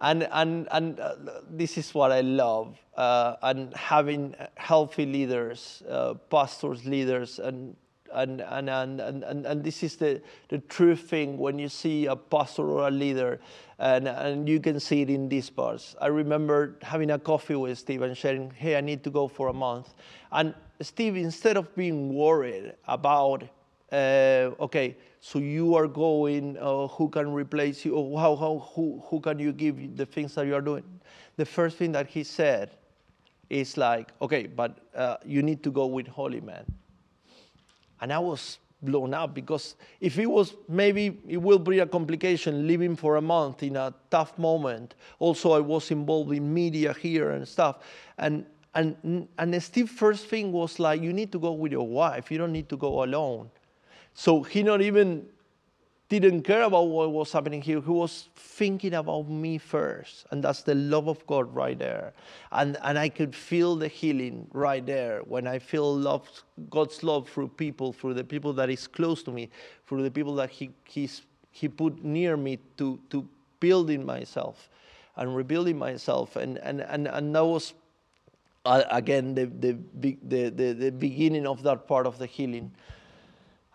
And, 0.00 0.28
and, 0.32 0.68
and 0.70 1.00
uh, 1.00 1.14
this 1.50 1.78
is 1.78 1.94
what 1.94 2.12
I 2.12 2.20
love. 2.20 2.76
Uh, 2.96 3.36
and 3.42 3.74
having 3.74 4.34
healthy 4.54 5.06
leaders, 5.06 5.82
uh, 5.88 6.14
pastors, 6.30 6.84
leaders, 6.84 7.38
and 7.38 7.76
and, 8.12 8.40
and, 8.40 8.70
and, 8.70 9.00
and, 9.00 9.46
and 9.46 9.64
this 9.64 9.82
is 9.82 9.96
the, 9.96 10.20
the 10.48 10.58
true 10.58 10.96
thing 10.96 11.38
when 11.38 11.58
you 11.58 11.68
see 11.68 12.06
a 12.06 12.16
pastor 12.16 12.62
or 12.62 12.88
a 12.88 12.90
leader, 12.90 13.40
and, 13.78 14.06
and 14.06 14.48
you 14.48 14.60
can 14.60 14.78
see 14.78 15.02
it 15.02 15.10
in 15.10 15.28
these 15.28 15.50
parts. 15.50 15.96
I 16.00 16.06
remember 16.06 16.76
having 16.82 17.10
a 17.10 17.18
coffee 17.18 17.56
with 17.56 17.78
Steve 17.78 18.02
and 18.02 18.16
sharing, 18.16 18.50
hey, 18.50 18.76
I 18.76 18.80
need 18.80 19.02
to 19.04 19.10
go 19.10 19.28
for 19.28 19.48
a 19.48 19.52
month. 19.52 19.94
And 20.32 20.54
Steve, 20.80 21.16
instead 21.16 21.56
of 21.56 21.74
being 21.74 22.14
worried 22.14 22.74
about, 22.86 23.42
uh, 23.92 24.50
okay, 24.60 24.96
so 25.20 25.38
you 25.38 25.74
are 25.74 25.88
going, 25.88 26.56
uh, 26.58 26.88
who 26.88 27.08
can 27.08 27.32
replace 27.32 27.84
you, 27.84 27.94
or 27.94 28.20
how, 28.20 28.36
how, 28.36 28.70
who, 28.74 29.02
who 29.06 29.20
can 29.20 29.38
you 29.38 29.52
give 29.52 29.96
the 29.96 30.06
things 30.06 30.34
that 30.34 30.46
you 30.46 30.54
are 30.54 30.60
doing? 30.60 30.84
The 31.36 31.46
first 31.46 31.78
thing 31.78 31.92
that 31.92 32.06
he 32.06 32.22
said 32.22 32.70
is 33.50 33.76
like, 33.76 34.12
okay, 34.20 34.46
but 34.46 34.78
uh, 34.94 35.16
you 35.24 35.42
need 35.42 35.62
to 35.64 35.70
go 35.70 35.86
with 35.86 36.06
holy 36.06 36.40
men 36.40 36.64
and 38.04 38.12
I 38.12 38.18
was 38.18 38.58
blown 38.82 39.14
up 39.14 39.32
because 39.34 39.76
if 39.98 40.18
it 40.18 40.26
was 40.26 40.56
maybe 40.68 41.22
it 41.26 41.38
will 41.38 41.58
bring 41.58 41.80
a 41.80 41.86
complication 41.86 42.66
living 42.66 42.96
for 42.96 43.16
a 43.16 43.22
month 43.22 43.62
in 43.62 43.76
a 43.76 43.94
tough 44.10 44.36
moment. 44.38 44.94
Also, 45.20 45.52
I 45.52 45.60
was 45.60 45.90
involved 45.90 46.30
in 46.30 46.52
media 46.52 46.92
here 46.92 47.30
and 47.30 47.48
stuff. 47.48 47.78
And 48.18 48.44
and 48.74 49.26
and 49.38 49.62
Steve's 49.62 49.90
first 49.90 50.26
thing 50.26 50.52
was 50.52 50.78
like, 50.78 51.00
you 51.00 51.14
need 51.14 51.32
to 51.32 51.38
go 51.38 51.52
with 51.52 51.72
your 51.72 51.88
wife. 51.88 52.30
You 52.30 52.36
don't 52.36 52.52
need 52.52 52.68
to 52.68 52.76
go 52.76 53.04
alone. 53.04 53.48
So 54.12 54.42
he 54.42 54.62
not 54.62 54.82
even 54.82 55.24
didn't 56.08 56.42
care 56.42 56.62
about 56.62 56.84
what 56.84 57.12
was 57.12 57.32
happening 57.32 57.62
here. 57.62 57.80
He 57.80 57.90
was 57.90 58.28
thinking 58.36 58.94
about 58.94 59.28
me 59.28 59.58
first. 59.58 60.26
And 60.30 60.44
that's 60.44 60.62
the 60.62 60.74
love 60.74 61.08
of 61.08 61.26
God 61.26 61.52
right 61.54 61.78
there. 61.78 62.12
And, 62.52 62.76
and 62.82 62.98
I 62.98 63.08
could 63.08 63.34
feel 63.34 63.74
the 63.74 63.88
healing 63.88 64.46
right 64.52 64.84
there 64.84 65.20
when 65.20 65.46
I 65.46 65.58
feel 65.58 65.96
love, 65.96 66.28
God's 66.68 67.02
love 67.02 67.28
through 67.28 67.48
people, 67.48 67.92
through 67.92 68.14
the 68.14 68.24
people 68.24 68.52
that 68.52 68.68
is 68.68 68.86
close 68.86 69.22
to 69.24 69.30
me, 69.30 69.50
through 69.86 70.02
the 70.02 70.10
people 70.10 70.34
that 70.36 70.50
He, 70.50 70.70
he's, 70.84 71.22
he 71.50 71.68
put 71.68 72.04
near 72.04 72.36
me 72.36 72.58
to, 72.76 73.00
to 73.10 73.26
building 73.60 74.04
myself 74.04 74.68
and 75.16 75.34
rebuilding 75.34 75.78
myself. 75.78 76.36
And, 76.36 76.58
and, 76.58 76.82
and, 76.82 77.08
and 77.08 77.34
that 77.34 77.44
was, 77.44 77.72
uh, 78.66 78.82
again, 78.90 79.34
the, 79.34 79.46
the, 79.46 79.78
the, 79.94 80.50
the, 80.50 80.72
the 80.72 80.90
beginning 80.90 81.46
of 81.46 81.62
that 81.62 81.86
part 81.86 82.06
of 82.06 82.18
the 82.18 82.26
healing. 82.26 82.72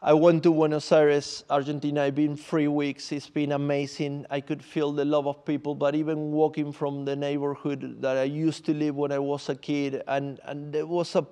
I 0.02 0.14
went 0.14 0.44
to 0.44 0.54
Buenos 0.54 0.94
Aires, 0.94 1.44
Argentina. 1.50 2.04
I've 2.04 2.16
been 2.16 2.38
three 2.38 2.70
weeks. 2.70 3.12
It's 3.12 3.30
been 3.30 3.52
amazing. 3.52 4.26
I 4.30 4.40
could 4.40 4.64
feel 4.64 4.94
the 4.94 5.04
love 5.04 5.28
of 5.28 5.44
people, 5.44 5.76
but 5.76 5.94
even 5.94 6.32
walking 6.32 6.72
from 6.72 7.04
the 7.04 7.18
neighborhood 7.18 8.02
that 8.02 8.16
I 8.16 8.24
used 8.24 8.66
to 8.68 8.74
live 8.74 8.96
when 8.96 9.12
I 9.12 9.20
was 9.20 9.50
a 9.50 9.56
kid, 9.56 10.02
and, 10.08 10.40
and 10.46 10.72
there 10.72 10.86
was 10.86 11.18
a 11.18 11.28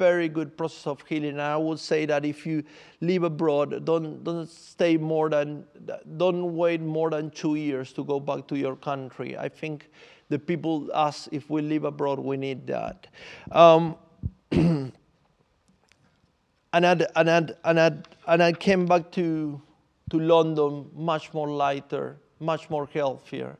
very 0.00 0.28
good 0.28 0.56
process 0.56 0.88
of 0.88 1.00
healing. 1.02 1.30
And 1.30 1.42
I 1.42 1.56
would 1.56 1.78
say 1.78 2.06
that 2.06 2.24
if 2.24 2.44
you 2.44 2.64
live 3.00 3.22
abroad, 3.22 3.84
don't, 3.84 4.24
don't 4.24 4.48
stay 4.48 4.96
more 4.96 5.30
than, 5.30 5.64
don't 6.16 6.56
wait 6.56 6.80
more 6.80 7.10
than 7.10 7.30
two 7.30 7.54
years 7.54 7.92
to 7.92 8.04
go 8.04 8.18
back 8.18 8.48
to 8.48 8.58
your 8.58 8.74
country. 8.74 9.38
I 9.38 9.48
think 9.48 9.90
the 10.28 10.40
people 10.40 10.90
ask 10.92 11.28
if 11.30 11.48
we 11.50 11.62
live 11.62 11.84
abroad, 11.84 12.18
we 12.18 12.36
need 12.36 12.66
that. 12.66 13.06
Um, 13.52 13.94
and 16.72 16.86
I'd, 16.86 17.06
and 17.16 17.30
I'd, 17.30 17.52
and 17.64 17.80
I'd, 17.80 18.08
and 18.26 18.42
I 18.42 18.52
came 18.52 18.86
back 18.86 19.10
to, 19.12 19.60
to 20.10 20.18
London 20.18 20.90
much 20.94 21.32
more 21.32 21.48
lighter, 21.48 22.16
much 22.40 22.68
more 22.68 22.86
healthier. 22.86 23.56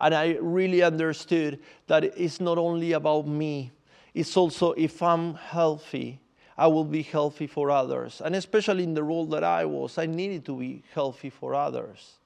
And 0.00 0.14
I 0.14 0.36
really 0.40 0.82
understood 0.82 1.60
that 1.86 2.04
it's 2.04 2.40
not 2.40 2.58
only 2.58 2.92
about 2.92 3.26
me, 3.26 3.72
it's 4.12 4.36
also 4.36 4.72
if 4.72 5.02
I'm 5.02 5.34
healthy, 5.34 6.20
I 6.56 6.68
will 6.68 6.84
be 6.84 7.02
healthy 7.02 7.46
for 7.48 7.70
others. 7.70 8.22
And 8.24 8.36
especially 8.36 8.84
in 8.84 8.94
the 8.94 9.02
role 9.02 9.26
that 9.26 9.42
I 9.42 9.64
was, 9.64 9.98
I 9.98 10.06
needed 10.06 10.44
to 10.46 10.56
be 10.56 10.82
healthy 10.94 11.30
for 11.30 11.54
others. 11.54 12.18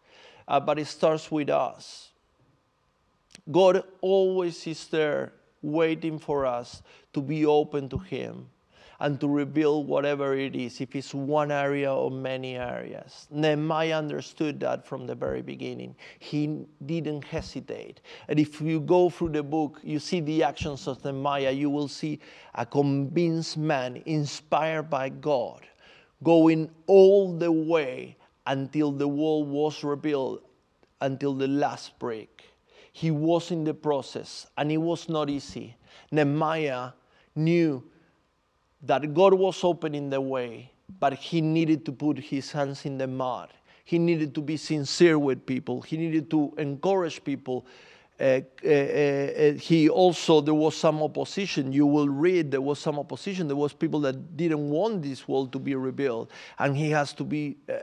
Uh, 0.47 0.61
but 0.61 0.79
it 0.79 0.87
starts 0.87 1.31
with 1.31 1.49
us. 1.49 2.11
God 3.51 3.83
always 4.01 4.67
is 4.67 4.87
there 4.89 5.33
waiting 5.63 6.19
for 6.19 6.45
us 6.45 6.83
to 7.15 7.23
be 7.23 7.47
open 7.47 7.89
to 7.89 7.99
Him 7.99 8.47
and 9.01 9.21
to 9.21 9.29
rebuild 9.29 9.87
whatever 9.87 10.35
it 10.35 10.57
is, 10.57 10.81
if 10.81 10.97
it's 10.97 11.15
one 11.15 11.53
area 11.53 11.93
or 11.93 12.11
many 12.11 12.57
areas. 12.57 13.29
Nehemiah 13.31 13.97
understood 13.97 14.59
that 14.61 14.87
from 14.87 15.07
the 15.07 15.15
very 15.15 15.41
beginning. 15.41 15.95
He 16.19 16.67
didn't 16.85 17.25
hesitate. 17.25 18.01
And 18.29 18.41
if 18.41 18.61
you 18.61 18.81
go 18.81 19.09
through 19.09 19.31
the 19.31 19.43
book, 19.43 19.79
you 19.83 20.01
see 20.01 20.21
the 20.21 20.43
actions 20.43 20.89
of 20.89 21.05
Nehemiah, 21.05 21.53
you 21.53 21.71
will 21.71 21.89
see 21.89 22.19
a 22.55 22.67
convinced 22.67 23.57
man 23.57 24.03
inspired 24.07 24.91
by 24.91 25.11
God 25.11 25.67
going 26.23 26.71
all 26.87 27.37
the 27.39 27.53
way 27.53 28.17
until 28.47 28.91
the 28.91 29.07
wall 29.07 29.45
was 29.45 29.85
rebuilt, 29.85 30.43
until 31.01 31.35
the 31.35 31.47
last 31.47 31.99
brick. 31.99 32.45
He 32.93 33.11
was 33.13 33.53
in 33.53 33.63
the 33.63 33.75
process, 33.75 34.47
and 34.57 34.73
it 34.73 34.79
was 34.79 35.09
not 35.09 35.31
easy. 35.31 35.77
Nehemiah 36.11 36.91
knew 37.37 37.85
that 38.83 39.15
God 39.15 39.35
was 39.35 39.63
opening 39.65 40.11
the 40.11 40.21
way, 40.21 40.71
but 41.01 41.15
he 41.15 41.41
needed 41.41 41.85
to 41.87 41.93
put 41.93 42.19
his 42.19 42.53
hands 42.53 42.85
in 42.87 42.99
the 42.99 43.07
mud. 43.07 43.51
He 43.85 43.99
needed 43.99 44.35
to 44.35 44.41
be 44.43 44.57
sincere 44.57 45.19
with 45.19 45.47
people. 45.47 45.81
He 45.83 45.97
needed 45.97 46.31
to 46.31 46.53
encourage 46.59 47.25
people. 47.25 47.67
Uh, 48.21 48.41
uh, 48.65 48.69
uh, 48.69 49.53
he 49.53 49.89
also 49.89 50.41
there 50.41 50.53
was 50.53 50.77
some 50.77 51.01
opposition 51.05 51.73
you 51.73 51.87
will 51.87 52.09
read 52.09 52.51
there 52.51 52.61
was 52.61 52.81
some 52.81 52.99
opposition 52.99 53.47
there 53.47 53.55
was 53.55 53.73
people 53.73 54.01
that 54.01 54.37
didn't 54.37 54.71
want 54.71 55.01
this 55.03 55.29
wall 55.29 55.47
to 55.47 55.57
be 55.57 55.77
rebuilt 55.77 56.29
and 56.59 56.77
he 56.77 56.91
has 56.91 57.13
to 57.13 57.23
be 57.23 57.57
uh, 57.69 57.75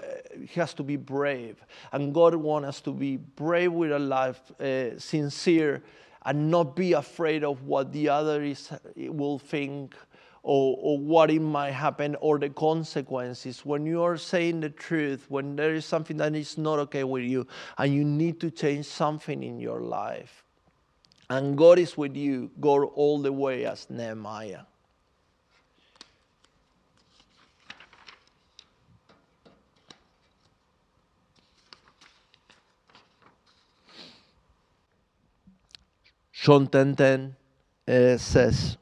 he 0.45 0.59
has 0.59 0.73
to 0.73 0.83
be 0.83 0.97
brave 0.97 1.63
and 1.93 2.13
god 2.13 2.35
wants 2.35 2.67
us 2.67 2.81
to 2.81 2.91
be 2.91 3.15
brave 3.15 3.71
with 3.71 3.93
our 3.93 3.97
life 3.97 4.51
uh, 4.59 4.99
sincere 4.99 5.81
and 6.25 6.51
not 6.51 6.75
be 6.75 6.91
afraid 6.91 7.45
of 7.45 7.63
what 7.63 7.93
the 7.93 8.09
other 8.09 8.43
is 8.43 8.73
will 8.97 9.39
think 9.39 9.95
or, 10.45 10.77
or 10.79 10.99
what 10.99 11.31
it 11.31 11.39
might 11.39 11.71
happen 11.71 12.15
or 12.21 12.37
the 12.37 12.49
consequences. 12.49 13.65
When 13.65 13.87
you 13.87 14.03
are 14.03 14.15
saying 14.15 14.59
the 14.59 14.69
truth, 14.69 15.25
when 15.27 15.55
there 15.55 15.73
is 15.73 15.85
something 15.85 16.17
that 16.17 16.35
is 16.35 16.55
not 16.55 16.77
okay 16.79 17.03
with 17.03 17.23
you 17.23 17.47
and 17.79 17.91
you 17.91 18.03
need 18.03 18.39
to 18.41 18.51
change 18.51 18.85
something 18.85 19.41
in 19.41 19.59
your 19.59 19.81
life, 19.81 20.43
and 21.31 21.57
God 21.57 21.79
is 21.79 21.97
with 21.97 22.15
you, 22.15 22.51
go 22.59 22.83
all 22.83 23.19
the 23.19 23.33
way 23.33 23.65
as 23.65 23.89
Nehemiah. 23.89 24.61
John 36.31 36.67
10:10 36.67 37.33
uh, 37.87 38.17
says, 38.19 38.77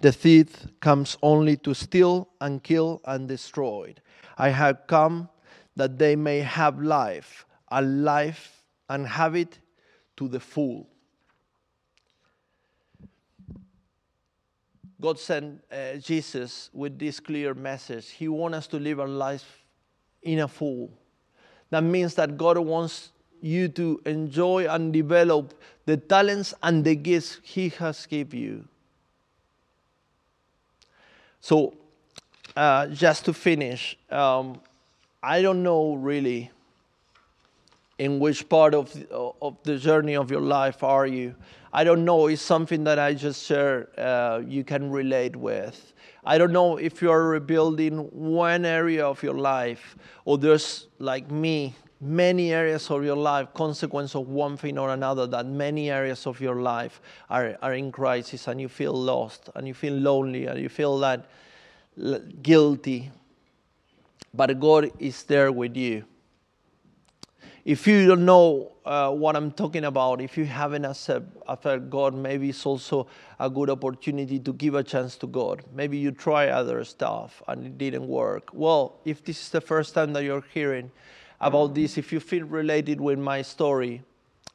"The 0.00 0.12
thief 0.12 0.66
comes 0.80 1.16
only 1.22 1.56
to 1.58 1.74
steal 1.74 2.28
and 2.40 2.62
kill 2.62 3.00
and 3.04 3.28
destroy. 3.28 3.94
I 4.38 4.48
have 4.48 4.86
come 4.86 5.28
that 5.76 5.98
they 5.98 6.16
may 6.16 6.40
have 6.40 6.80
life, 6.80 7.46
and 7.70 8.02
life 8.02 8.64
and 8.88 9.06
have 9.06 9.36
it 9.36 9.58
to 10.16 10.28
the 10.28 10.40
full." 10.40 10.88
God 15.00 15.18
sent 15.18 15.64
uh, 15.72 15.94
Jesus 15.94 16.68
with 16.74 16.98
this 16.98 17.20
clear 17.20 17.54
message. 17.54 18.10
He 18.10 18.28
wants 18.28 18.58
us 18.58 18.66
to 18.68 18.78
live 18.78 19.00
our 19.00 19.08
life 19.08 19.64
in 20.22 20.40
a 20.40 20.48
full. 20.48 20.90
That 21.70 21.82
means 21.84 22.14
that 22.16 22.36
God 22.36 22.58
wants 22.58 23.12
you 23.40 23.68
to 23.68 24.02
enjoy 24.04 24.66
and 24.68 24.92
develop 24.92 25.54
the 25.86 25.96
talents 25.96 26.52
and 26.62 26.84
the 26.84 26.96
gifts 26.96 27.38
He 27.42 27.70
has 27.70 28.04
given 28.04 28.38
you. 28.38 28.68
So, 31.40 31.74
uh, 32.56 32.86
just 32.88 33.24
to 33.26 33.32
finish, 33.32 33.96
um, 34.10 34.60
I 35.22 35.42
don't 35.42 35.62
know 35.62 35.94
really 35.94 36.50
in 37.98 38.18
which 38.18 38.48
part 38.48 38.74
of 38.74 38.92
the, 38.92 39.06
of 39.42 39.56
the 39.62 39.76
journey 39.76 40.16
of 40.16 40.30
your 40.30 40.40
life 40.40 40.82
are 40.82 41.06
you. 41.06 41.34
I 41.72 41.84
don't 41.84 42.04
know. 42.04 42.26
It's 42.26 42.42
something 42.42 42.84
that 42.84 42.98
I 42.98 43.14
just 43.14 43.44
share. 43.44 43.88
Uh, 43.96 44.40
you 44.46 44.64
can 44.64 44.90
relate 44.90 45.36
with. 45.36 45.92
I 46.24 46.38
don't 46.38 46.52
know 46.52 46.78
if 46.78 47.02
you 47.02 47.10
are 47.10 47.28
rebuilding 47.28 47.98
one 48.12 48.64
area 48.64 49.06
of 49.06 49.22
your 49.22 49.34
life, 49.34 49.96
or 50.24 50.38
there's 50.38 50.86
like 50.98 51.30
me, 51.30 51.74
many 52.00 52.52
areas 52.52 52.90
of 52.90 53.04
your 53.04 53.16
life, 53.16 53.48
consequence 53.54 54.14
of 54.14 54.28
one 54.28 54.56
thing 54.56 54.78
or 54.78 54.90
another. 54.90 55.26
That 55.26 55.46
many 55.46 55.90
areas 55.90 56.26
of 56.26 56.40
your 56.40 56.56
life 56.56 57.00
are 57.28 57.56
are 57.62 57.74
in 57.74 57.92
crisis, 57.92 58.48
and 58.48 58.60
you 58.60 58.68
feel 58.68 58.94
lost, 58.94 59.50
and 59.54 59.66
you 59.66 59.74
feel 59.74 59.94
lonely, 59.94 60.46
and 60.46 60.58
you 60.60 60.68
feel 60.68 60.98
that 60.98 61.26
guilty. 62.42 63.10
But 64.32 64.60
God 64.60 64.92
is 64.98 65.24
there 65.24 65.50
with 65.50 65.76
you 65.76 66.04
if 67.64 67.86
you 67.86 68.06
don't 68.06 68.24
know 68.24 68.72
uh, 68.84 69.10
what 69.10 69.36
I'm 69.36 69.52
talking 69.52 69.84
about, 69.84 70.20
if 70.20 70.38
you 70.38 70.44
haven't 70.44 70.84
accepted 70.84 71.90
God, 71.90 72.14
maybe 72.14 72.48
it's 72.48 72.64
also 72.64 73.06
a 73.38 73.50
good 73.50 73.68
opportunity 73.68 74.38
to 74.40 74.52
give 74.54 74.74
a 74.74 74.82
chance 74.82 75.16
to 75.16 75.26
God. 75.26 75.62
Maybe 75.74 75.98
you 75.98 76.10
try 76.10 76.48
other 76.48 76.82
stuff 76.84 77.42
and 77.48 77.66
it 77.66 77.78
didn't 77.78 78.08
work. 78.08 78.48
Well, 78.52 78.98
if 79.04 79.22
this 79.24 79.42
is 79.42 79.48
the 79.50 79.60
first 79.60 79.94
time 79.94 80.12
that 80.14 80.24
you're 80.24 80.44
hearing 80.54 80.90
about 81.40 81.74
this, 81.74 81.96
if 81.96 82.12
you 82.12 82.20
feel 82.20 82.44
related 82.44 83.00
with 83.00 83.18
my 83.18 83.42
story, 83.42 84.02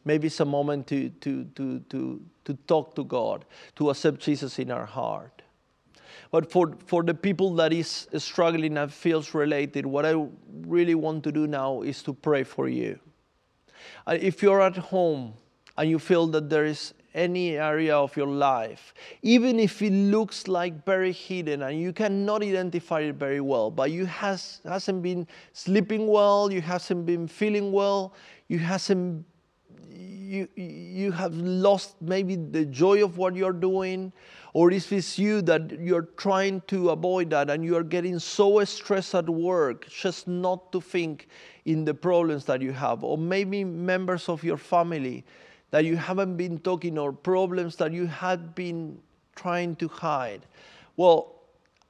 maybe 0.03 0.27
it's 0.27 0.39
a 0.39 0.45
moment 0.45 0.87
to, 0.87 1.09
to, 1.09 1.45
to, 1.55 1.79
to, 1.89 2.21
to 2.45 2.53
talk 2.67 2.95
to 2.95 3.03
God, 3.03 3.45
to 3.75 3.89
accept 3.89 4.19
Jesus 4.19 4.59
in 4.59 4.71
our 4.71 4.85
heart. 4.85 5.41
But 6.31 6.51
for, 6.51 6.75
for 6.85 7.03
the 7.03 7.13
people 7.13 7.55
that 7.55 7.71
is 7.71 8.07
struggling 8.17 8.77
and 8.77 8.91
feels 8.91 9.33
related, 9.33 9.85
what 9.85 10.05
I 10.05 10.27
really 10.61 10.95
want 10.95 11.23
to 11.23 11.31
do 11.31 11.47
now 11.47 11.81
is 11.81 12.03
to 12.03 12.13
pray 12.13 12.43
for 12.43 12.67
you. 12.67 12.99
If 14.07 14.41
you're 14.41 14.61
at 14.61 14.77
home 14.77 15.33
and 15.77 15.89
you 15.89 15.99
feel 15.99 16.27
that 16.27 16.49
there 16.49 16.65
is 16.65 16.93
any 17.15 17.57
area 17.57 17.95
of 17.95 18.15
your 18.15 18.27
life, 18.27 18.93
even 19.23 19.59
if 19.59 19.81
it 19.81 19.91
looks 19.91 20.47
like 20.47 20.85
very 20.85 21.13
hidden 21.13 21.63
and 21.63 21.79
you 21.79 21.93
cannot 21.93 22.43
identify 22.43 22.99
it 22.99 23.15
very 23.15 23.41
well, 23.41 23.71
but 23.71 23.89
you 23.89 24.05
has, 24.05 24.61
hasn't 24.65 25.01
been 25.01 25.25
sleeping 25.53 26.07
well, 26.07 26.51
you 26.51 26.61
hasn't 26.61 27.05
been 27.05 27.27
feeling 27.27 27.71
well, 27.71 28.13
you 28.49 28.59
hasn't 28.59 29.25
you, 30.35 30.47
you 30.55 31.11
have 31.11 31.33
lost 31.35 31.95
maybe 32.01 32.35
the 32.35 32.65
joy 32.65 33.03
of 33.03 33.17
what 33.17 33.35
you're 33.35 33.53
doing, 33.53 34.11
or 34.53 34.71
if 34.71 34.91
it's 34.91 35.17
you 35.17 35.41
that 35.43 35.79
you're 35.79 36.09
trying 36.17 36.61
to 36.67 36.89
avoid 36.89 37.29
that 37.29 37.49
and 37.49 37.63
you're 37.63 37.83
getting 37.83 38.19
so 38.19 38.63
stressed 38.65 39.15
at 39.15 39.29
work 39.29 39.87
just 39.87 40.27
not 40.27 40.71
to 40.71 40.81
think 40.81 41.27
in 41.65 41.85
the 41.85 41.93
problems 41.93 42.43
that 42.45 42.61
you 42.61 42.71
have, 42.71 43.03
or 43.03 43.17
maybe 43.17 43.63
members 43.63 44.27
of 44.27 44.43
your 44.43 44.57
family 44.57 45.23
that 45.71 45.85
you 45.85 45.97
haven't 45.97 46.37
been 46.37 46.59
talking, 46.59 46.97
or 46.97 47.11
problems 47.11 47.75
that 47.77 47.91
you 47.91 48.07
had 48.07 48.55
been 48.55 48.99
trying 49.35 49.75
to 49.77 49.87
hide. 49.87 50.45
Well, 50.95 51.33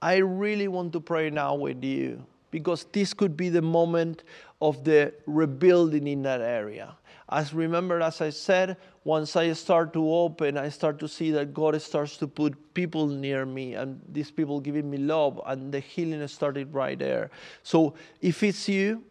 I 0.02 0.18
really 0.18 0.68
want 0.68 0.94
to 0.94 1.00
pray 1.00 1.30
now 1.30 1.56
with 1.56 1.84
you 1.84 2.26
because 2.52 2.86
this 2.92 3.14
could 3.14 3.36
be 3.36 3.50
the 3.50 3.62
moment 3.62 4.24
of 4.62 4.84
the 4.84 5.14
rebuilding 5.26 6.08
in 6.08 6.22
that 6.24 6.42
area. 6.42 6.96
As 7.30 7.54
remember, 7.54 8.02
as 8.02 8.22
I 8.22 8.30
said, 8.30 8.78
once 9.04 9.36
I 9.36 9.52
start 9.54 9.94
to 9.94 10.14
open, 10.14 10.58
I 10.58 10.70
start 10.70 11.00
to 11.00 11.08
see 11.08 11.32
that 11.32 11.54
God 11.54 11.80
starts 11.82 12.18
to 12.18 12.28
put 12.28 12.74
people 12.74 13.08
near 13.08 13.46
me 13.46 13.74
and 13.74 14.00
these 14.12 14.32
people 14.32 14.60
giving 14.60 14.90
me 14.90 14.98
love, 14.98 15.42
and 15.46 15.72
the 15.72 15.80
healing 15.80 16.26
started 16.28 16.74
right 16.74 16.98
there. 16.98 17.32
So 17.64 17.96
if 18.22 18.44
it's 18.44 18.70
you, 18.70 19.04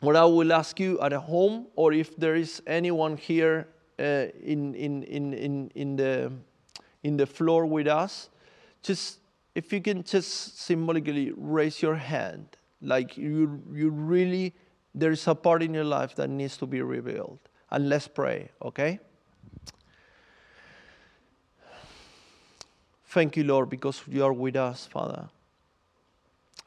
what 0.00 0.16
I 0.16 0.24
will 0.24 0.52
ask 0.52 0.80
you 0.80 1.00
at 1.00 1.12
home, 1.12 1.66
or 1.76 1.92
if 1.92 2.16
there 2.16 2.34
is 2.34 2.62
anyone 2.66 3.16
here 3.16 3.68
Uh, 3.98 4.26
in, 4.42 4.74
in, 4.74 5.02
in, 5.04 5.34
in, 5.34 5.70
in, 5.74 5.96
the, 5.96 6.32
in 7.02 7.16
the 7.16 7.26
floor 7.26 7.64
with 7.64 7.86
us, 7.86 8.28
just 8.82 9.18
if 9.54 9.72
you 9.72 9.80
can 9.80 10.02
just 10.02 10.58
symbolically 10.58 11.32
raise 11.36 11.80
your 11.80 11.94
hand, 11.94 12.56
like 12.82 13.16
you, 13.16 13.62
you 13.72 13.90
really 13.90 14.52
there 14.94 15.10
is 15.10 15.26
a 15.26 15.34
part 15.34 15.62
in 15.62 15.74
your 15.74 15.84
life 15.84 16.14
that 16.14 16.30
needs 16.30 16.56
to 16.58 16.66
be 16.66 16.80
revealed. 16.80 17.38
And 17.70 17.88
let's 17.88 18.06
pray, 18.06 18.50
okay? 18.62 19.00
Thank 23.06 23.36
you, 23.36 23.44
Lord, 23.44 23.70
because 23.70 24.02
you 24.08 24.24
are 24.24 24.32
with 24.32 24.56
us, 24.56 24.86
Father. 24.86 25.28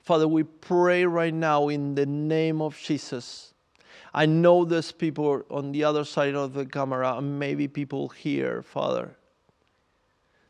Father, 0.04 0.28
we 0.28 0.44
pray 0.44 1.06
right 1.06 1.34
now 1.34 1.70
in 1.70 1.96
the 1.96 2.06
name 2.06 2.62
of 2.62 2.78
Jesus. 2.78 3.54
I 4.18 4.26
know 4.26 4.66
there's 4.66 4.92
people 4.92 5.44
on 5.50 5.72
the 5.72 5.84
other 5.84 6.04
side 6.04 6.34
of 6.34 6.54
the 6.54 6.66
camera, 6.66 7.18
and 7.18 7.38
maybe 7.38 7.68
people 7.68 8.10
here, 8.10 8.64
Father, 8.64 9.16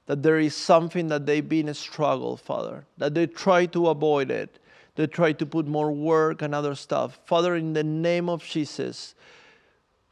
that 0.05 0.24
there 0.24 0.39
is 0.39 0.55
something 0.55 1.09
that 1.09 1.26
they've 1.26 1.47
been 1.47 1.68
a 1.68 1.74
struggle, 1.74 2.38
Father, 2.38 2.86
that 2.97 3.13
they 3.13 3.28
try 3.28 3.65
to 3.68 3.89
avoid 3.89 4.32
it 4.32 4.59
they 4.97 5.05
try 5.05 5.32
to 5.32 5.45
put 5.45 5.68
more 5.68 5.91
work 5.91 6.41
and 6.41 6.55
other 6.55 6.74
stuff. 6.74 7.20
Father, 7.24 7.55
in 7.55 7.74
the 7.74 7.84
name 7.84 8.28
of 8.28 8.43
Jesus, 8.43 9.13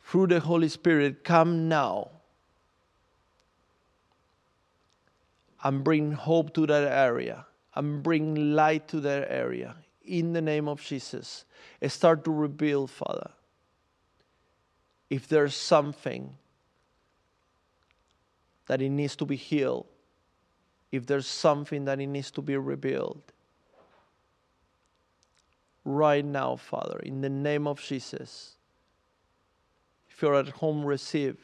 through 0.06 0.28
the 0.28 0.40
Holy 0.40 0.70
Spirit, 0.70 1.24
come 1.24 1.68
now 1.68 2.12
and 5.64 5.84
bring 5.84 6.12
hope 6.12 6.54
to 6.54 6.68
that 6.68 6.88
area 6.88 7.48
and 7.74 8.04
bring 8.04 8.54
light 8.54 8.88
to 8.90 9.00
that 9.00 9.26
area. 9.32 9.76
In 10.06 10.34
the 10.34 10.42
name 10.42 10.68
of 10.68 10.80
Jesus, 10.84 11.46
start 11.88 12.24
to 12.26 12.32
rebuild, 12.32 12.92
Father. 12.92 13.32
If 15.16 15.30
there's 15.30 15.56
something 15.56 16.36
that 18.68 18.82
it 18.82 18.90
needs 18.90 19.16
to 19.16 19.26
be 19.26 19.38
healed, 19.38 19.86
if 20.92 21.06
there's 21.06 21.26
something 21.26 21.86
that 21.86 22.02
it 22.02 22.08
needs 22.08 22.32
to 22.32 22.42
be 22.42 22.58
rebuilt, 22.58 23.32
right 25.86 26.26
now, 26.26 26.58
Father, 26.58 27.00
in 27.00 27.22
the 27.22 27.30
name 27.30 27.66
of 27.66 27.82
Jesus. 27.82 28.58
If 30.10 30.22
you're 30.22 30.36
at 30.36 30.50
home, 30.50 30.84
receive. 30.84 31.38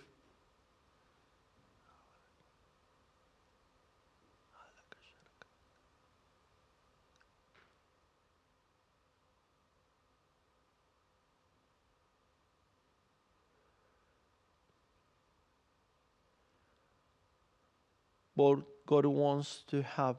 But 18.42 18.62
God 18.88 19.06
wants 19.06 19.64
to 19.68 19.84
have 19.84 20.16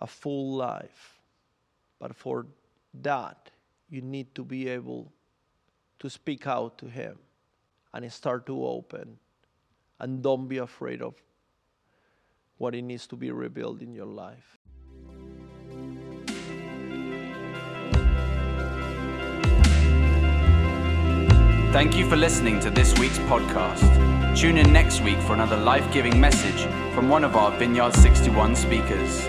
a 0.00 0.06
full 0.06 0.56
life, 0.56 1.18
but 1.98 2.14
for 2.14 2.46
that 3.02 3.50
you 3.90 4.00
need 4.00 4.32
to 4.36 4.44
be 4.44 4.68
able 4.68 5.12
to 5.98 6.08
speak 6.08 6.46
out 6.46 6.78
to 6.78 6.86
Him 6.86 7.18
and 7.92 8.12
start 8.12 8.46
to 8.46 8.64
open. 8.64 9.18
And 9.98 10.22
don't 10.22 10.46
be 10.46 10.58
afraid 10.58 11.02
of 11.02 11.14
what 12.58 12.76
it 12.76 12.82
needs 12.82 13.08
to 13.08 13.16
be 13.16 13.32
rebuilt 13.32 13.82
in 13.82 13.92
your 13.92 14.06
life. 14.06 14.58
Thank 21.72 21.96
you 21.96 22.08
for 22.08 22.16
listening 22.16 22.60
to 22.60 22.70
this 22.70 22.96
week's 23.00 23.18
podcast. 23.30 24.21
Tune 24.34 24.56
in 24.56 24.72
next 24.72 25.02
week 25.02 25.20
for 25.20 25.34
another 25.34 25.58
life 25.58 25.92
giving 25.92 26.18
message 26.18 26.64
from 26.94 27.10
one 27.10 27.22
of 27.22 27.36
our 27.36 27.50
Vineyard 27.58 27.94
61 27.94 28.56
speakers. 28.56 29.28